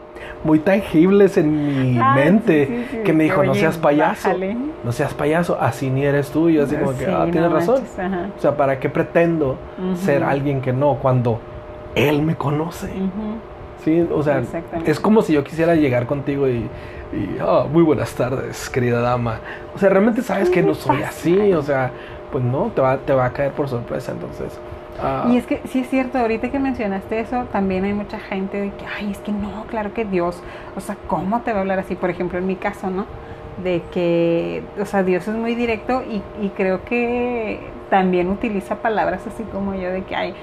muy 0.44 0.60
tangibles 0.60 1.38
en 1.38 1.94
mi 1.94 2.00
Ay, 2.02 2.16
mente, 2.24 2.66
sí, 2.68 2.76
sí, 2.76 2.98
sí, 2.98 3.04
que 3.04 3.14
me 3.14 3.24
dijo, 3.26 3.44
no 3.44 3.54
seas 3.56 3.78
payaso, 3.78 4.28
bájale. 4.30 4.58
no 4.84 4.92
seas 4.92 5.14
payaso, 5.14 5.58
así 5.60 5.90
ni 5.90 6.06
eres 6.06 6.30
tú. 6.30 6.50
Y 6.50 6.54
yo 6.54 6.64
así 6.64 6.76
como 6.76 6.96
que, 6.98 7.06
ah, 7.08 7.26
no 7.26 7.32
tienes 7.32 7.52
razón. 7.52 7.82
manches. 7.98 8.32
O 8.38 8.42
sea, 8.42 8.56
¿para 8.56 8.80
qué 8.80 8.90
pretendo 8.90 9.58
ser 9.96 10.24
alguien 10.24 10.62
que 10.62 10.74
no 10.74 10.96
cuando 11.02 11.40
Él 11.96 12.22
me 12.22 12.36
conoce? 12.36 12.88
Ujú. 12.88 13.51
Sí, 13.84 14.08
o 14.14 14.22
sea, 14.22 14.42
es 14.86 15.00
como 15.00 15.22
si 15.22 15.34
yo 15.34 15.44
quisiera 15.44 15.76
llegar 15.76 16.06
contigo 16.06 16.48
y, 16.48 16.70
y, 17.14 17.38
"Ah, 17.42 17.66
muy 17.72 17.82
buenas 17.84 18.14
tardes, 18.14 18.70
querida 18.70 19.02
dama. 19.02 19.40
O 19.76 19.80
sea, 19.80 19.90
realmente 19.90 20.22
sabes 20.22 20.50
que 20.50 20.62
no 20.62 20.76
soy 20.76 21.02
así, 21.02 21.54
o 21.54 21.62
sea, 21.64 21.92
pues 22.32 22.44
no, 22.44 22.72
te 22.76 22.82
va, 22.82 22.98
te 22.98 23.14
va 23.14 23.26
a 23.26 23.34
caer 23.34 23.52
por 23.52 23.68
sorpresa, 23.68 24.12
entonces. 24.12 24.60
ah, 25.02 25.26
Y 25.32 25.38
es 25.38 25.48
que 25.48 25.62
sí 25.66 25.80
es 25.80 25.90
cierto, 25.90 26.20
ahorita 26.20 26.50
que 26.52 26.60
mencionaste 26.60 27.20
eso, 27.20 27.46
también 27.52 27.84
hay 27.86 27.94
mucha 27.94 28.20
gente 28.20 28.62
de 28.62 28.70
que, 28.70 28.86
ay, 28.86 29.12
es 29.12 29.18
que 29.18 29.32
no, 29.32 29.66
claro 29.68 29.94
que 29.94 30.06
Dios, 30.06 30.42
o 30.76 30.80
sea, 30.80 30.96
¿cómo 31.08 31.42
te 31.42 31.52
va 31.52 31.58
a 31.60 31.62
hablar 31.62 31.80
así? 31.80 31.96
Por 31.96 32.10
ejemplo, 32.12 32.38
en 32.38 32.46
mi 32.48 32.56
caso, 32.56 32.90
¿no? 32.92 33.06
De 33.64 33.82
que, 33.92 34.64
o 34.80 34.86
sea, 34.86 35.04
Dios 35.04 35.28
es 35.28 35.36
muy 35.36 35.56
directo 35.56 36.04
y, 36.10 36.22
y 36.44 36.50
creo 36.50 36.86
que 36.86 37.60
también 37.90 38.30
utiliza 38.30 38.76
palabras 38.76 39.26
así 39.28 39.44
como 39.44 39.74
yo 39.76 39.90
de 39.92 40.04
que, 40.04 40.16
ay, 40.16 40.34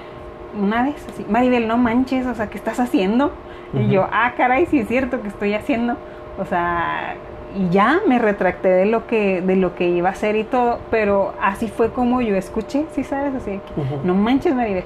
una 0.57 0.83
vez 0.83 0.95
así, 1.11 1.25
Maribel, 1.29 1.67
no 1.67 1.77
manches, 1.77 2.25
o 2.25 2.33
sea, 2.33 2.47
¿qué 2.49 2.57
estás 2.57 2.79
haciendo? 2.79 3.31
Y 3.73 3.87
yo, 3.89 4.07
ah, 4.11 4.33
caray, 4.35 4.65
sí 4.65 4.79
es 4.79 4.87
cierto 4.87 5.21
que 5.21 5.27
estoy 5.27 5.53
haciendo. 5.53 5.95
O 6.39 6.45
sea, 6.45 7.15
y 7.55 7.69
ya 7.69 7.99
me 8.07 8.17
retracté 8.17 8.69
de 8.69 8.85
lo 8.85 9.05
que 9.07 9.41
de 9.41 9.55
lo 9.55 9.75
que 9.75 9.89
iba 9.89 10.09
a 10.09 10.11
hacer 10.11 10.35
y 10.35 10.43
todo, 10.43 10.79
pero 10.89 11.33
así 11.41 11.67
fue 11.67 11.91
como 11.91 12.21
yo 12.21 12.35
escuché, 12.35 12.85
¿sí 12.93 13.03
sabes? 13.03 13.35
Así 13.35 13.51
que, 13.51 13.83
no 14.03 14.15
manches, 14.15 14.55
Maribel. 14.55 14.85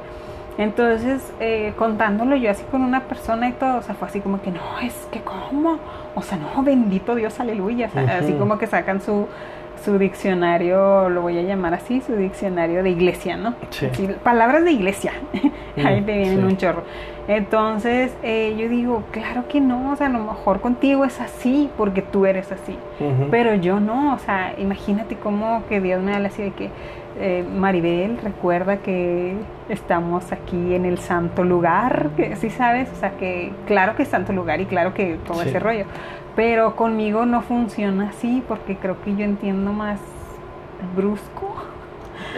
Entonces, 0.58 1.34
eh, 1.40 1.74
contándolo 1.78 2.36
yo 2.36 2.52
así 2.52 2.64
con 2.70 2.84
una 2.84 3.02
persona 3.02 3.50
y 3.50 3.54
todo, 3.54 3.78
o 3.78 3.82
sea, 3.82 3.96
fue 3.96 4.08
así 4.08 4.20
como 4.20 4.42
que, 4.42 4.52
no, 4.52 4.60
es 4.84 4.94
que 5.12 5.22
cómo, 5.22 5.80
o 6.14 6.22
sea, 6.22 6.38
no, 6.38 6.62
bendito 6.62 7.16
Dios, 7.16 7.40
aleluya, 7.40 7.90
sea, 7.90 8.04
Ujú. 8.04 8.12
así 8.12 8.34
como 8.34 8.58
que 8.60 8.68
sacan 8.68 9.02
su, 9.02 9.28
su 9.84 9.98
diccionario, 9.98 11.10
lo 11.10 11.22
voy 11.22 11.38
a 11.38 11.42
llamar 11.42 11.74
así, 11.74 12.02
su 12.02 12.16
diccionario 12.16 12.84
de 12.84 12.90
iglesia, 12.92 13.38
¿no? 13.38 13.54
Sí. 13.70 13.88
Así, 13.88 14.08
palabras 14.24 14.64
de 14.64 14.72
iglesia, 14.72 15.14
ahí 15.84 16.02
Mm, 16.02 16.06
te 16.06 16.18
vienen 16.18 16.38
sí. 16.40 16.44
un 16.46 16.58
chorro. 16.58 16.84
Entonces, 17.28 18.14
eh, 18.22 18.56
yo 18.58 18.68
digo, 18.70 19.04
claro 19.12 19.46
que 19.48 19.62
no, 19.62 19.92
o 19.92 19.96
sea, 19.96 20.08
a 20.08 20.10
lo 20.10 20.20
mejor 20.20 20.60
contigo 20.62 21.06
es 21.06 21.20
así, 21.22 21.70
porque 21.78 22.02
tú 22.02 22.26
eres 22.26 22.52
así. 22.52 22.78
Pero 23.32 23.56
yo 23.56 23.80
no, 23.80 24.14
o 24.14 24.20
sea, 24.20 24.54
imagínate 24.58 25.16
cómo 25.16 25.64
que 25.70 25.80
Dios 25.82 26.02
me 26.04 26.14
habla 26.14 26.28
así 26.28 26.44
de 26.44 26.52
que, 26.52 26.70
eh, 27.20 27.46
Maribel, 27.56 28.18
recuerda 28.24 28.78
que 28.78 29.36
estamos 29.70 30.32
aquí 30.32 30.74
en 30.76 30.86
el 30.86 30.98
santo 31.00 31.44
lugar, 31.44 32.10
que 32.18 32.36
sí 32.36 32.50
sabes, 32.50 32.90
o 32.92 32.96
sea 32.96 33.12
que 33.12 33.52
claro 33.68 33.96
que 33.96 34.04
es 34.04 34.10
santo 34.10 34.34
lugar 34.34 34.60
y 34.62 34.66
claro 34.66 34.94
que 34.94 35.18
todo 35.26 35.42
Sí. 35.44 35.50
ese 35.50 35.60
rollo, 35.60 35.86
pero 36.36 36.76
conmigo 36.76 37.26
no 37.26 37.42
funciona 37.42 38.10
así 38.10 38.44
porque 38.48 38.78
creo 38.78 39.00
que 39.04 39.16
yo 39.16 39.24
entiendo 39.26 39.72
más 39.74 40.00
brusco, 40.96 41.54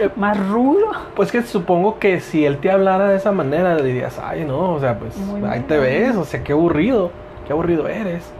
Eh, 0.00 0.10
más 0.16 0.36
rudo. 0.48 0.88
Pues 1.14 1.30
que 1.32 1.42
supongo 1.42 1.98
que 1.98 2.20
si 2.20 2.44
él 2.44 2.58
te 2.58 2.70
hablara 2.70 3.08
de 3.08 3.16
esa 3.16 3.32
manera, 3.32 3.76
dirías, 3.76 4.18
ay, 4.22 4.44
no, 4.44 4.72
o 4.74 4.80
sea, 4.80 4.98
pues 4.98 5.16
Muy 5.16 5.42
ahí 5.48 5.60
te 5.60 5.78
ves, 5.78 6.16
o 6.16 6.24
sea, 6.24 6.42
qué 6.42 6.52
aburrido, 6.52 7.10
qué 7.46 7.52
aburrido 7.52 7.86
eres. 7.88 8.30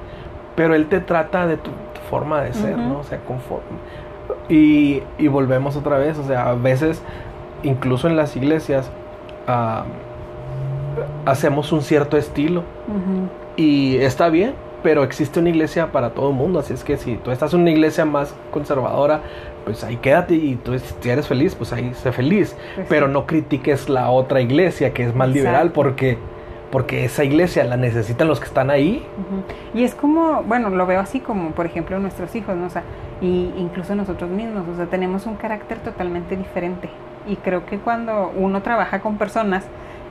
Pero 0.54 0.74
él 0.74 0.86
te 0.86 1.00
trata 1.00 1.46
de 1.46 1.56
tu, 1.58 1.70
tu 1.70 2.00
forma 2.10 2.40
de 2.42 2.52
ser. 2.54 2.76
¿no? 2.78 3.00
O 3.00 3.04
sea, 3.04 3.18
conforme. 3.20 3.76
Y, 4.48 5.02
y 5.18 5.28
volvemos 5.28 5.76
otra 5.76 5.98
vez, 5.98 6.18
o 6.18 6.24
sea, 6.24 6.50
a 6.50 6.54
veces, 6.54 7.02
incluso 7.62 8.08
en 8.08 8.16
las 8.16 8.36
iglesias, 8.36 8.90
hacemos 11.24 11.72
un 11.72 11.82
cierto 11.82 12.16
estilo. 12.16 12.62
Y 13.56 13.96
está 13.96 14.28
bien, 14.28 14.54
pero 14.82 15.02
existe 15.02 15.40
una 15.40 15.48
iglesia 15.48 15.92
para 15.92 16.10
todo 16.10 16.30
el 16.30 16.36
mundo. 16.36 16.58
Así 16.58 16.72
es 16.72 16.84
que 16.84 16.96
si 16.96 17.16
tú 17.16 17.30
estás 17.30 17.54
en 17.54 17.60
una 17.60 17.70
iglesia 17.70 18.04
más 18.04 18.34
conservadora, 18.50 19.20
pues 19.64 19.82
ahí 19.82 19.96
quédate 19.96 20.34
y 20.34 20.56
tú 20.56 20.78
si 20.78 21.10
eres 21.10 21.26
feliz, 21.26 21.54
pues 21.54 21.72
ahí 21.72 21.92
sé 21.94 22.12
feliz. 22.12 22.56
Pues 22.74 22.86
pero 22.88 23.06
sí. 23.06 23.12
no 23.12 23.26
critiques 23.26 23.88
la 23.88 24.10
otra 24.10 24.40
iglesia 24.40 24.92
que 24.92 25.04
es 25.04 25.14
más 25.14 25.28
liberal 25.28 25.72
porque, 25.72 26.18
porque 26.76 27.06
esa 27.06 27.24
iglesia 27.24 27.64
la 27.64 27.78
necesitan 27.78 28.28
los 28.28 28.38
que 28.38 28.44
están 28.44 28.68
ahí. 28.68 29.02
Y 29.72 29.84
es 29.84 29.94
como, 29.94 30.42
bueno, 30.42 30.68
lo 30.68 30.84
veo 30.84 31.00
así 31.00 31.20
como, 31.20 31.52
por 31.52 31.64
ejemplo, 31.64 31.98
nuestros 31.98 32.36
hijos, 32.36 32.54
¿no? 32.54 32.66
O 32.66 32.68
sea, 32.68 32.82
y 33.22 33.50
incluso 33.56 33.94
nosotros 33.94 34.28
mismos, 34.28 34.68
o 34.70 34.76
sea, 34.76 34.84
tenemos 34.84 35.24
un 35.24 35.36
carácter 35.36 35.78
totalmente 35.78 36.36
diferente. 36.36 36.90
Y 37.26 37.36
creo 37.36 37.64
que 37.64 37.78
cuando 37.78 38.30
uno 38.36 38.60
trabaja 38.60 39.00
con 39.00 39.16
personas, 39.16 39.64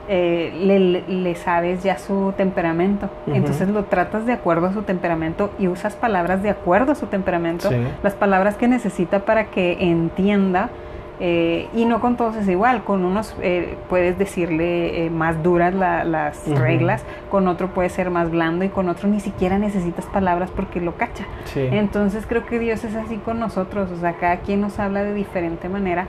eh, 0.08 0.52
le, 0.60 1.04
le 1.06 1.34
sabes 1.36 1.84
ya 1.84 1.98
su 1.98 2.34
temperamento. 2.36 3.10
Entonces 3.28 3.68
lo 3.68 3.84
tratas 3.84 4.26
de 4.26 4.32
acuerdo 4.32 4.66
a 4.66 4.72
su 4.72 4.82
temperamento 4.82 5.50
y 5.60 5.68
usas 5.68 5.94
palabras 5.94 6.42
de 6.42 6.50
acuerdo 6.50 6.90
a 6.90 6.94
su 6.96 7.06
temperamento, 7.06 7.68
Sí. 7.68 7.76
las 8.02 8.14
palabras 8.14 8.56
que 8.56 8.66
necesita 8.66 9.20
para 9.20 9.44
que 9.52 9.76
entienda. 9.88 10.70
Eh, 11.18 11.68
y 11.74 11.86
no 11.86 12.00
con 12.00 12.16
todos 12.16 12.36
es 12.36 12.46
igual, 12.48 12.84
con 12.84 13.04
unos 13.04 13.34
eh, 13.40 13.76
puedes 13.88 14.18
decirle 14.18 15.06
eh, 15.06 15.10
más 15.10 15.42
duras 15.42 15.74
la- 15.74 16.04
las 16.04 16.46
reglas, 16.58 17.04
con 17.30 17.48
otro 17.48 17.68
puede 17.68 17.88
ser 17.88 18.10
más 18.10 18.30
blando 18.30 18.64
y 18.64 18.68
con 18.68 18.88
otro 18.90 19.08
ni 19.08 19.20
siquiera 19.20 19.58
necesitas 19.58 20.04
palabras 20.06 20.50
porque 20.54 20.80
lo 20.80 20.96
cacha. 20.96 21.24
Sí. 21.44 21.60
Entonces 21.72 22.26
creo 22.26 22.44
que 22.44 22.58
Dios 22.58 22.84
es 22.84 22.94
así 22.96 23.16
con 23.16 23.38
nosotros, 23.40 23.90
o 23.90 23.96
sea, 23.96 24.12
cada 24.14 24.36
quien 24.38 24.60
nos 24.60 24.78
habla 24.78 25.04
de 25.04 25.14
diferente 25.14 25.68
manera, 25.70 26.06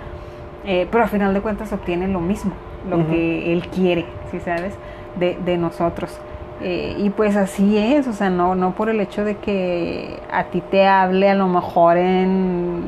eh, 0.66 0.88
pero 0.92 1.06
a 1.06 1.08
final 1.08 1.34
de 1.34 1.40
cuentas 1.42 1.72
obtiene 1.72 2.08
lo 2.10 2.20
mismo, 2.20 2.52
lo 2.90 3.08
que 3.08 3.54
Él 3.54 3.68
quiere, 3.70 4.06
¿sí 4.32 4.40
sabes? 4.42 4.74
De, 5.18 5.38
de 5.46 5.58
nosotros. 5.58 6.20
Eh, 6.62 6.96
y 6.98 7.12
pues 7.12 7.36
así 7.38 7.78
es, 7.78 8.08
o 8.08 8.14
sea, 8.14 8.30
no, 8.32 8.56
no 8.56 8.72
por 8.72 8.90
el 8.90 9.00
hecho 9.00 9.24
de 9.24 9.36
que 9.38 10.20
a 10.32 10.46
ti 10.46 10.62
te 10.72 10.86
hable 10.88 11.30
a 11.30 11.36
lo 11.36 11.48
mejor 11.48 11.98
en, 11.98 12.82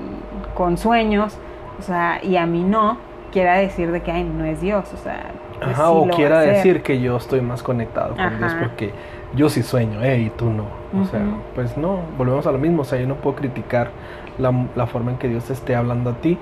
con 0.55 0.77
sueños, 0.77 1.38
o 1.80 1.82
sea, 1.82 2.20
y 2.24 2.36
a 2.38 2.46
mí 2.46 2.63
no, 2.63 2.98
quiera 3.32 3.56
decir 3.56 3.92
de 3.92 4.02
que, 4.02 4.12
ay, 4.12 4.24
no 4.24 4.46
es 4.46 4.62
Dios, 4.62 4.86
o 4.94 4.98
sea, 4.98 5.32
pues 5.60 5.72
Ajá, 5.72 5.88
sí 5.88 5.94
o 5.94 6.08
quiera 6.10 6.42
decir 6.42 6.84
que 6.84 7.00
yo 7.02 7.18
estoy 7.18 7.42
más 7.42 7.63
conectado 7.63 8.15
con 8.15 8.38
Dios 8.38 8.54
porque 8.60 8.94
yo 9.36 9.50
sí 9.50 9.63
sueño, 9.63 10.02
eh, 10.04 10.20
y 10.20 10.30
tú 10.30 10.50
no. 10.50 10.65
O 11.00 11.06
sea, 11.06 11.22
pues 11.54 11.78
no, 11.78 12.00
volvemos 12.18 12.48
a 12.48 12.52
lo 12.52 12.58
mismo. 12.58 12.82
O 12.82 12.86
sea, 12.86 13.00
yo 13.00 13.08
no 13.08 13.15
puedo 13.15 13.36
criticar 13.36 13.92
la, 14.38 14.54
la 14.76 14.88
forma 14.88 15.12
en 15.12 15.18
que 15.18 15.28
Dios 15.28 15.46
te 15.46 15.54
esté 15.54 15.76
hablando 15.76 16.12
a 16.12 16.13
ti. 16.13 16.38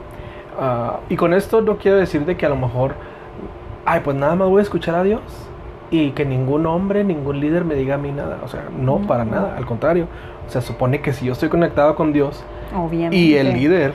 Ah, 0.59 0.99
y 1.09 1.15
con 1.15 1.33
esto 1.33 1.61
no 1.61 1.77
quiero 1.77 1.97
decir 1.97 2.25
de 2.25 2.37
que 2.37 2.45
a 2.45 2.49
lo 2.49 2.55
mejor, 2.55 2.93
ay, 3.85 4.01
pues 4.03 4.15
nada 4.15 4.35
más 4.35 4.47
voy 4.47 4.59
a 4.59 4.63
escuchar 4.63 4.95
a 4.95 5.03
Dios 5.03 5.21
y 5.91 6.11
que 6.11 6.25
ningún 6.25 6.65
hombre, 6.65 7.03
ningún 7.03 7.39
líder 7.39 7.63
me 7.65 7.75
diga 7.75 7.95
a 7.95 7.97
mí 7.97 8.11
nada. 8.11 8.39
O 8.43 8.47
sea, 8.47 8.65
no, 8.77 8.97
para 8.99 9.23
nada, 9.25 9.55
al 9.57 9.65
contrario. 9.65 10.07
O 10.47 10.49
sea, 10.49 10.61
supone 10.61 11.01
que 11.01 11.13
si 11.13 11.25
yo 11.25 11.33
estoy 11.33 11.49
conectado 11.49 11.95
con 11.95 12.13
Dios 12.13 12.43
Obviamente. 12.75 13.17
y 13.17 13.35
el 13.35 13.53
líder 13.53 13.93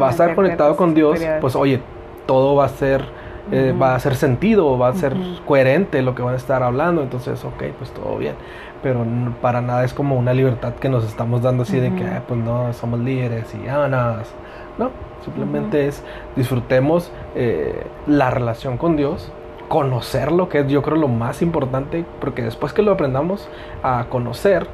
va 0.00 0.08
a 0.08 0.10
estar 0.10 0.34
conectado 0.34 0.76
con 0.76 0.94
Dios, 0.94 1.20
pues 1.40 1.54
oye, 1.56 1.80
todo 2.26 2.54
va 2.56 2.64
a 2.66 2.68
ser, 2.68 3.04
eh, 3.50 3.74
va 3.80 3.92
a 3.92 3.94
hacer 3.96 4.14
sentido, 4.16 4.78
va 4.78 4.88
a 4.88 4.94
ser 4.94 5.14
coherente 5.46 6.00
lo 6.02 6.14
que 6.14 6.22
van 6.22 6.34
a 6.34 6.36
estar 6.36 6.62
hablando, 6.62 7.02
entonces, 7.02 7.44
ok, 7.44 7.62
pues 7.78 7.90
todo 7.92 8.16
bien. 8.18 8.34
Pero 8.82 9.04
para 9.40 9.60
nada 9.60 9.84
es 9.84 9.94
como 9.94 10.16
una 10.16 10.34
libertad 10.34 10.74
que 10.74 10.88
nos 10.88 11.04
estamos 11.04 11.42
dando 11.42 11.62
así 11.62 11.78
de 11.78 11.94
que. 11.94 12.04
"Ah, 12.04 12.22
pues 12.26 12.40
no, 12.40 12.72
somos 12.72 12.98
líderes 12.98 13.54
y 13.54 13.64
vámonos. 13.66 14.26
No, 14.78 14.90
simplemente 15.24 15.86
es 15.86 16.02
disfrutemos 16.34 17.12
eh, 17.36 17.84
la 18.08 18.30
relación 18.30 18.78
con 18.78 18.96
Dios, 18.96 19.30
conocerlo, 19.72 20.50
que 20.50 20.58
es 20.58 20.68
yo 20.68 20.82
creo 20.82 20.98
lo 20.98 21.08
más 21.08 21.40
importante, 21.40 22.04
porque 22.20 22.42
después 22.42 22.74
que 22.74 22.82
lo 22.82 22.92
aprendamos 22.92 23.48
a 23.82 24.04
conocer, 24.10 24.66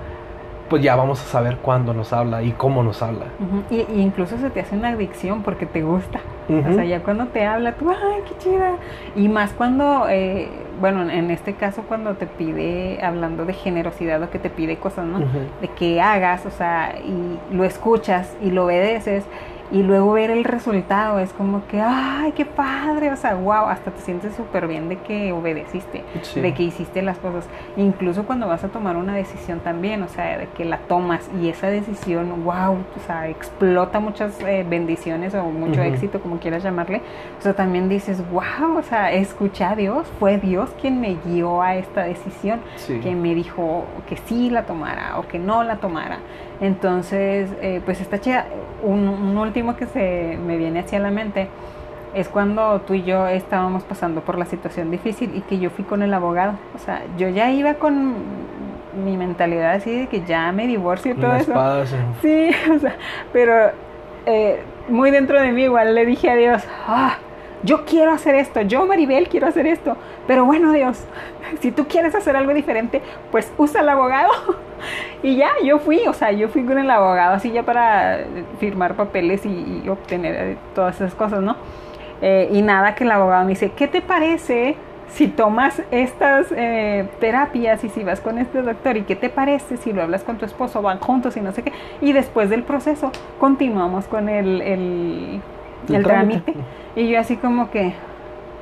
pues 0.69 0.83
ya 0.83 0.97
vamos 0.97 1.23
a 1.23 1.25
saber 1.25 1.59
cuándo 1.59 1.95
nos 1.95 2.13
habla 2.13 2.43
y 2.43 2.51
cómo 2.51 2.83
nos 2.83 3.01
habla. 3.01 3.27
Y, 3.71 3.77
y 3.77 4.01
incluso 4.01 4.39
se 4.39 4.51
te 4.51 4.59
hace 4.59 4.75
una 4.75 4.89
adicción 4.89 5.45
porque 5.45 5.67
te 5.67 5.85
gusta. 5.85 6.19
O 6.49 6.73
sea, 6.73 6.85
ya 6.85 7.01
cuando 7.05 7.27
te 7.27 7.47
habla, 7.47 7.75
tú, 7.75 7.89
ay, 7.91 8.23
qué 8.27 8.39
chida. 8.39 8.73
Y 9.15 9.29
más 9.29 9.53
cuando, 9.53 10.09
eh, 10.09 10.49
bueno, 10.81 11.09
en 11.09 11.31
este 11.31 11.55
caso 11.55 11.83
cuando 11.87 12.15
te 12.15 12.27
pide, 12.27 12.99
hablando 13.01 13.45
de 13.45 13.53
generosidad, 13.53 14.21
o 14.21 14.31
que 14.31 14.41
te 14.41 14.51
pide 14.51 14.79
cosas, 14.79 15.07
¿no? 15.07 15.21
De 15.61 15.69
que 15.79 16.01
hagas, 16.01 16.45
o 16.45 16.51
sea, 16.51 16.97
y 16.99 17.39
lo 17.55 17.63
escuchas 17.63 18.37
y 18.43 18.51
lo 18.51 18.65
obedeces. 18.65 19.25
Y 19.71 19.83
luego 19.83 20.13
ver 20.13 20.31
el 20.31 20.45
resultado 20.45 21.19
es 21.19 21.33
como 21.35 21.67
que, 21.67 21.79
ay, 21.81 22.33
qué 22.33 22.47
padre, 22.47 23.13
o 23.13 23.17
sea, 23.17 23.35
wow, 23.35 23.67
hasta 23.67 23.91
te 23.91 24.01
sientes 24.01 24.35
súper 24.35 24.67
bien 24.67 24.89
de 24.89 24.97
que 24.97 25.31
obedeciste 25.33 26.05
Sí. 26.23 26.41
de 26.41 26.55
que 26.55 26.63
hiciste 26.63 27.03
las 27.03 27.19
cosas. 27.19 27.47
Incluso 27.77 28.25
cuando 28.25 28.49
vas 28.49 28.65
a 28.65 28.69
tomar 28.69 28.97
una 28.97 29.15
decisión 29.15 29.61
también, 29.61 30.03
o 30.03 30.09
sea, 30.09 30.39
de 30.39 30.47
que 30.57 30.65
la 30.65 30.79
tomas 30.79 31.29
y 31.41 31.49
esa 31.51 31.67
decisión, 31.69 32.45
wow, 32.45 32.77
o 32.97 33.01
sea, 33.07 33.29
explota 33.29 34.01
muchas 34.01 34.41
eh, 34.41 34.65
bendiciones 34.69 35.35
o 35.35 35.45
mucho 35.45 35.83
éxito, 35.83 36.21
como 36.21 36.39
quieras 36.39 36.63
llamarle. 36.63 37.03
O 37.39 37.43
sea, 37.43 37.53
también 37.53 37.89
dices, 37.91 38.23
wow, 38.31 38.79
o 38.79 38.83
sea, 38.83 39.13
escuché 39.13 39.65
a 39.65 39.77
Dios, 39.77 40.07
fue 40.19 40.39
Dios 40.39 40.71
quien 40.81 40.99
me 41.01 41.17
guió 41.27 41.61
a 41.61 41.77
esta 41.77 42.05
decisión, 42.05 42.61
Sí. 42.77 43.01
que 43.01 43.15
me 43.15 43.35
dijo 43.35 43.85
que 44.09 44.17
sí 44.17 44.49
la 44.49 44.63
tomara 44.63 45.19
o 45.19 45.29
que 45.29 45.39
no 45.39 45.63
la 45.63 45.77
tomara. 45.77 46.19
Entonces, 46.61 47.51
eh, 47.61 47.81
pues 47.85 48.01
está 48.01 48.21
chida. 48.21 48.47
Un, 48.83 49.09
un 49.09 49.37
último 49.38 49.77
que 49.77 49.87
se 49.87 50.38
me 50.44 50.57
viene 50.57 50.81
hacia 50.81 50.99
la 50.99 51.11
mente 51.11 51.49
es 52.14 52.29
cuando 52.29 52.81
tú 52.81 52.94
y 52.94 53.03
yo 53.03 53.27
estábamos 53.29 53.85
pasando 53.85 54.23
por 54.23 54.38
la 54.38 54.47
situación 54.47 54.90
difícil 54.90 55.35
y 55.37 55.40
que 55.42 55.59
yo 55.59 55.71
fui 55.71 55.85
con 55.85 56.03
el 56.03 56.12
abogado. 56.14 56.55
O 56.75 56.79
sea, 56.79 57.03
yo 57.16 57.29
ya 57.29 57.51
iba 57.51 57.75
con 57.75 58.14
mi 59.05 59.16
mentalidad 59.16 59.73
así 59.73 60.01
de 60.01 60.07
que 60.07 60.23
ya 60.25 60.51
me 60.53 60.66
divorcio 60.66 61.12
y 61.12 61.14
todo 61.14 61.35
eso. 61.35 61.53
espada, 61.53 61.87
sí. 61.87 61.97
Sí, 62.23 62.51
o 62.73 62.79
sea, 62.79 62.97
pero 63.33 63.71
eh, 64.27 64.62
muy 64.88 65.11
dentro 65.11 65.40
de 65.40 65.53
mí 65.53 65.62
igual 65.62 65.94
le 65.94 66.07
dije 66.07 66.31
a 66.31 66.37
Dios, 66.37 66.62
ah, 66.87 67.16
yo 67.62 67.85
quiero 67.85 68.12
hacer 68.12 68.35
esto, 68.35 68.61
yo 68.62 68.87
Maribel 68.87 69.29
quiero 69.29 69.47
hacer 69.47 69.66
esto, 69.66 69.97
pero 70.29 70.45
bueno 70.45 70.73
Dios, 70.73 71.05
si 71.61 71.73
tú 71.73 71.88
quieres 71.88 72.14
hacer 72.14 72.37
algo 72.37 72.55
diferente, 72.55 73.03
pues 73.33 73.53
usa 73.59 73.81
el 73.81 73.88
abogado. 73.88 74.31
Y 75.25 75.35
ya, 75.35 75.49
yo 75.64 75.81
fui, 75.81 76.07
o 76.07 76.12
sea, 76.12 76.31
yo 76.31 76.49
fui 76.49 76.62
con 76.64 76.79
el 76.79 76.88
abogado 76.88 77.35
así 77.35 77.51
ya 77.51 77.64
para 77.64 78.21
firmar 78.61 78.95
papeles 78.95 79.45
y, 79.45 79.83
y 79.85 79.88
obtener 79.88 80.35
eh, 80.37 80.57
todas 80.73 80.95
esas 81.01 81.17
cosas, 81.17 81.41
¿no? 81.43 81.57
Eh, 82.23 82.49
y 82.53 82.62
nada, 82.62 82.95
que 82.95 83.03
el 83.03 83.11
abogado 83.11 83.43
me 83.45 83.51
dice, 83.51 83.73
¿qué 83.73 83.88
te 83.88 84.03
parece 84.03 84.77
si 85.09 85.27
tomas 85.27 85.83
estas 85.91 86.53
eh, 86.53 87.09
terapias 87.19 87.83
y 87.83 87.88
si 87.88 88.05
vas 88.05 88.21
con 88.21 88.38
este 88.38 88.62
doctor? 88.62 88.97
¿Y 88.99 89.03
qué 89.03 89.17
te 89.17 89.31
parece 89.31 89.79
si 89.79 89.93
lo 89.93 90.03
hablas 90.03 90.23
con 90.23 90.38
tu 90.38 90.45
esposo, 90.45 90.81
van 90.81 91.01
juntos 91.01 91.37
y 91.37 91.41
no 91.41 91.51
sé 91.51 91.64
qué? 91.64 91.73
Y 92.01 92.12
después 92.12 92.49
del 92.49 92.62
proceso 92.62 93.11
continuamos 93.38 94.07
con 94.07 94.29
el, 94.29 94.62
el, 94.62 95.43
El 95.88 95.95
el 95.97 96.03
trámite. 96.05 96.53
trámite. 96.53 96.55
Y 96.95 97.09
yo 97.09 97.19
así 97.19 97.37
como 97.37 97.71
que, 97.71 97.95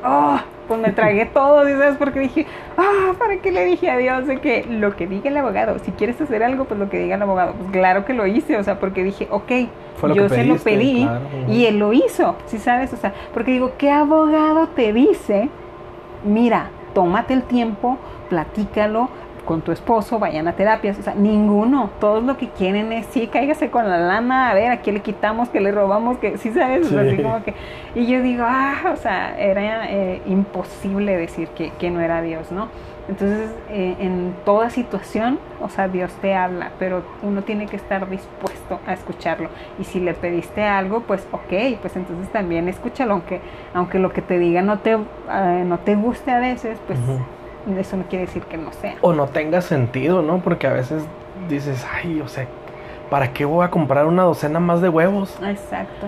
oh, 0.03 0.39
pues 0.67 0.81
me 0.81 0.93
tragué 0.93 1.27
todo, 1.27 1.65
¿sí 1.67 1.73
¿sabes? 1.73 1.97
Porque 1.97 2.21
dije, 2.21 2.47
ah, 2.77 3.13
¿para 3.19 3.39
qué 3.39 3.53
le 3.53 3.65
dije 3.65 3.91
a 3.91 3.97
Dios 3.97 4.27
de 4.27 4.41
que 4.41 4.65
lo 4.69 4.97
que 4.97 5.07
diga 5.07 5.31
el 5.31 5.37
abogado, 5.37 5.79
si 5.79 5.93
quieres 5.93 6.21
hacer 6.21 6.43
algo, 6.43 6.65
pues 6.65 6.79
lo 6.79 6.89
que 6.89 6.99
diga 6.99 7.17
el 7.17 7.23
abogado? 7.23 7.55
Pues 7.55 7.71
claro 7.71 8.05
que 8.05 8.13
lo 8.13 8.27
hice, 8.27 8.57
o 8.57 8.63
sea, 8.63 8.79
porque 8.79 9.05
dije, 9.05 9.29
ok, 9.31 9.53
yo 10.15 10.29
se 10.29 10.45
lo 10.45 10.57
pedí 10.57 11.03
claro, 11.05 11.21
y 11.49 11.67
él 11.67 11.79
lo 11.79 11.93
hizo, 11.93 12.37
¿sí 12.47 12.59
sabes? 12.59 12.93
O 12.93 12.97
sea, 12.97 13.13
porque 13.33 13.53
digo, 13.53 13.73
¿qué 13.79 13.91
abogado 13.91 14.69
te 14.69 14.93
dice, 14.93 15.49
mira, 16.25 16.71
tómate 16.95 17.35
el 17.35 17.43
tiempo, 17.43 17.99
platícalo, 18.29 19.09
con 19.47 19.63
tu 19.63 19.73
esposo, 19.73 20.19
vayan 20.19 20.47
a 20.49 20.53
terapias, 20.53 20.99
o 20.99 21.03
sea, 21.03 21.15
ninguno, 21.15 21.89
todos 22.01 22.23
lo 22.25 22.37
que 22.37 22.51
quieren 22.51 22.93
es, 22.93 23.07
sí, 23.07 23.29
cáigase 23.29 23.71
con 23.71 23.89
la 23.89 23.97
lana, 23.99 24.51
a 24.51 24.55
ver, 24.55 24.71
a 24.71 24.83
qué 24.83 24.93
le 24.93 25.01
quitamos, 25.01 25.49
qué 25.49 25.63
le 25.63 25.73
robamos, 25.73 26.19
que 26.19 26.37
sí, 26.37 26.53
¿sabes? 26.53 26.87
O 26.87 26.91
sea, 26.91 27.01
así 27.01 27.17
Sí. 27.17 27.23
como 27.23 27.43
que, 27.43 27.55
y 27.95 28.07
yo 28.07 28.21
digo, 28.21 28.45
ah, 28.47 28.91
o 28.93 28.97
sea, 28.97 29.39
era 29.41 29.91
eh, 29.91 30.21
imposible 30.27 31.17
decir 31.17 31.49
que, 31.49 31.71
que 31.79 31.91
no 31.91 32.01
era 32.03 32.21
Dios, 32.21 32.53
¿no? 32.53 32.69
Entonces, 33.09 33.55
eh, 33.71 33.95
en 34.01 34.35
toda 34.45 34.69
situación, 34.69 35.39
o 35.61 35.69
sea, 35.69 35.87
Dios 35.87 36.13
te 36.21 36.35
habla, 36.35 36.73
pero 36.81 37.05
uno 37.23 37.43
tiene 37.43 37.67
que 37.67 37.77
estar 37.77 38.11
dispuesto 38.11 38.81
a 38.85 38.93
escucharlo. 38.95 39.49
Y 39.79 39.85
si 39.85 40.01
le 40.01 40.13
pediste 40.13 40.65
algo, 40.65 41.03
pues 41.03 41.25
ok, 41.31 41.79
pues 41.81 41.95
entonces 41.95 42.29
también 42.33 42.69
escúchalo, 42.69 43.13
aunque, 43.13 43.41
aunque 43.75 44.01
lo 44.01 44.13
que 44.13 44.23
te 44.23 44.41
diga 44.41 44.61
no 44.63 44.81
te, 44.81 44.95
eh, 44.95 45.63
no 45.65 45.79
te 45.79 45.95
guste 45.95 46.33
a 46.33 46.41
veces, 46.41 46.81
pues. 46.89 46.99
Eso 47.79 47.97
no 47.97 48.05
quiere 48.05 48.27
decir 48.27 48.43
que 48.45 48.57
no 48.57 48.73
sea. 48.73 48.95
O 49.01 49.13
no 49.13 49.27
tenga 49.27 49.61
sentido, 49.61 50.23
¿no? 50.23 50.39
Porque 50.39 50.67
a 50.67 50.73
veces 50.73 51.05
dices, 51.49 51.85
ay, 51.93 52.21
o 52.21 52.29
sea, 52.29 52.47
¿para 53.11 53.33
qué 53.33 53.45
voy 53.45 53.65
a 53.65 53.71
comprar 53.71 54.07
una 54.07 54.23
docena 54.23 54.61
más 54.61 54.81
de 54.81 54.89
huevos? 54.89 55.37
Exacto. 55.43 56.07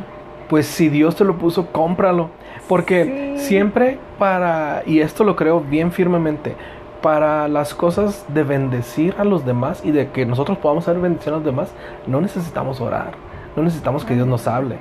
Pues 0.48 0.66
si 0.66 0.88
Dios 0.88 1.16
te 1.16 1.24
lo 1.24 1.36
puso, 1.36 1.66
cómpralo. 1.72 2.30
Porque 2.68 3.34
Sí. 3.36 3.46
siempre 3.46 3.98
para, 4.18 4.82
y 4.86 5.00
esto 5.00 5.24
lo 5.24 5.36
creo 5.36 5.60
bien 5.60 5.92
firmemente, 5.92 6.54
para 7.02 7.46
las 7.48 7.74
cosas 7.74 8.24
de 8.28 8.42
bendecir 8.42 9.14
a 9.18 9.24
los 9.24 9.44
demás 9.46 9.82
y 9.84 9.92
de 9.92 10.10
que 10.10 10.26
nosotros 10.26 10.58
podamos 10.58 10.88
hacer 10.88 11.00
bendición 11.00 11.34
a 11.34 11.38
los 11.38 11.46
demás, 11.46 11.72
no 12.06 12.20
necesitamos 12.20 12.80
orar, 12.80 13.12
no 13.56 13.62
necesitamos 13.62 14.04
que 14.04 14.14
Dios 14.14 14.26
nos 14.26 14.48
hable, 14.48 14.76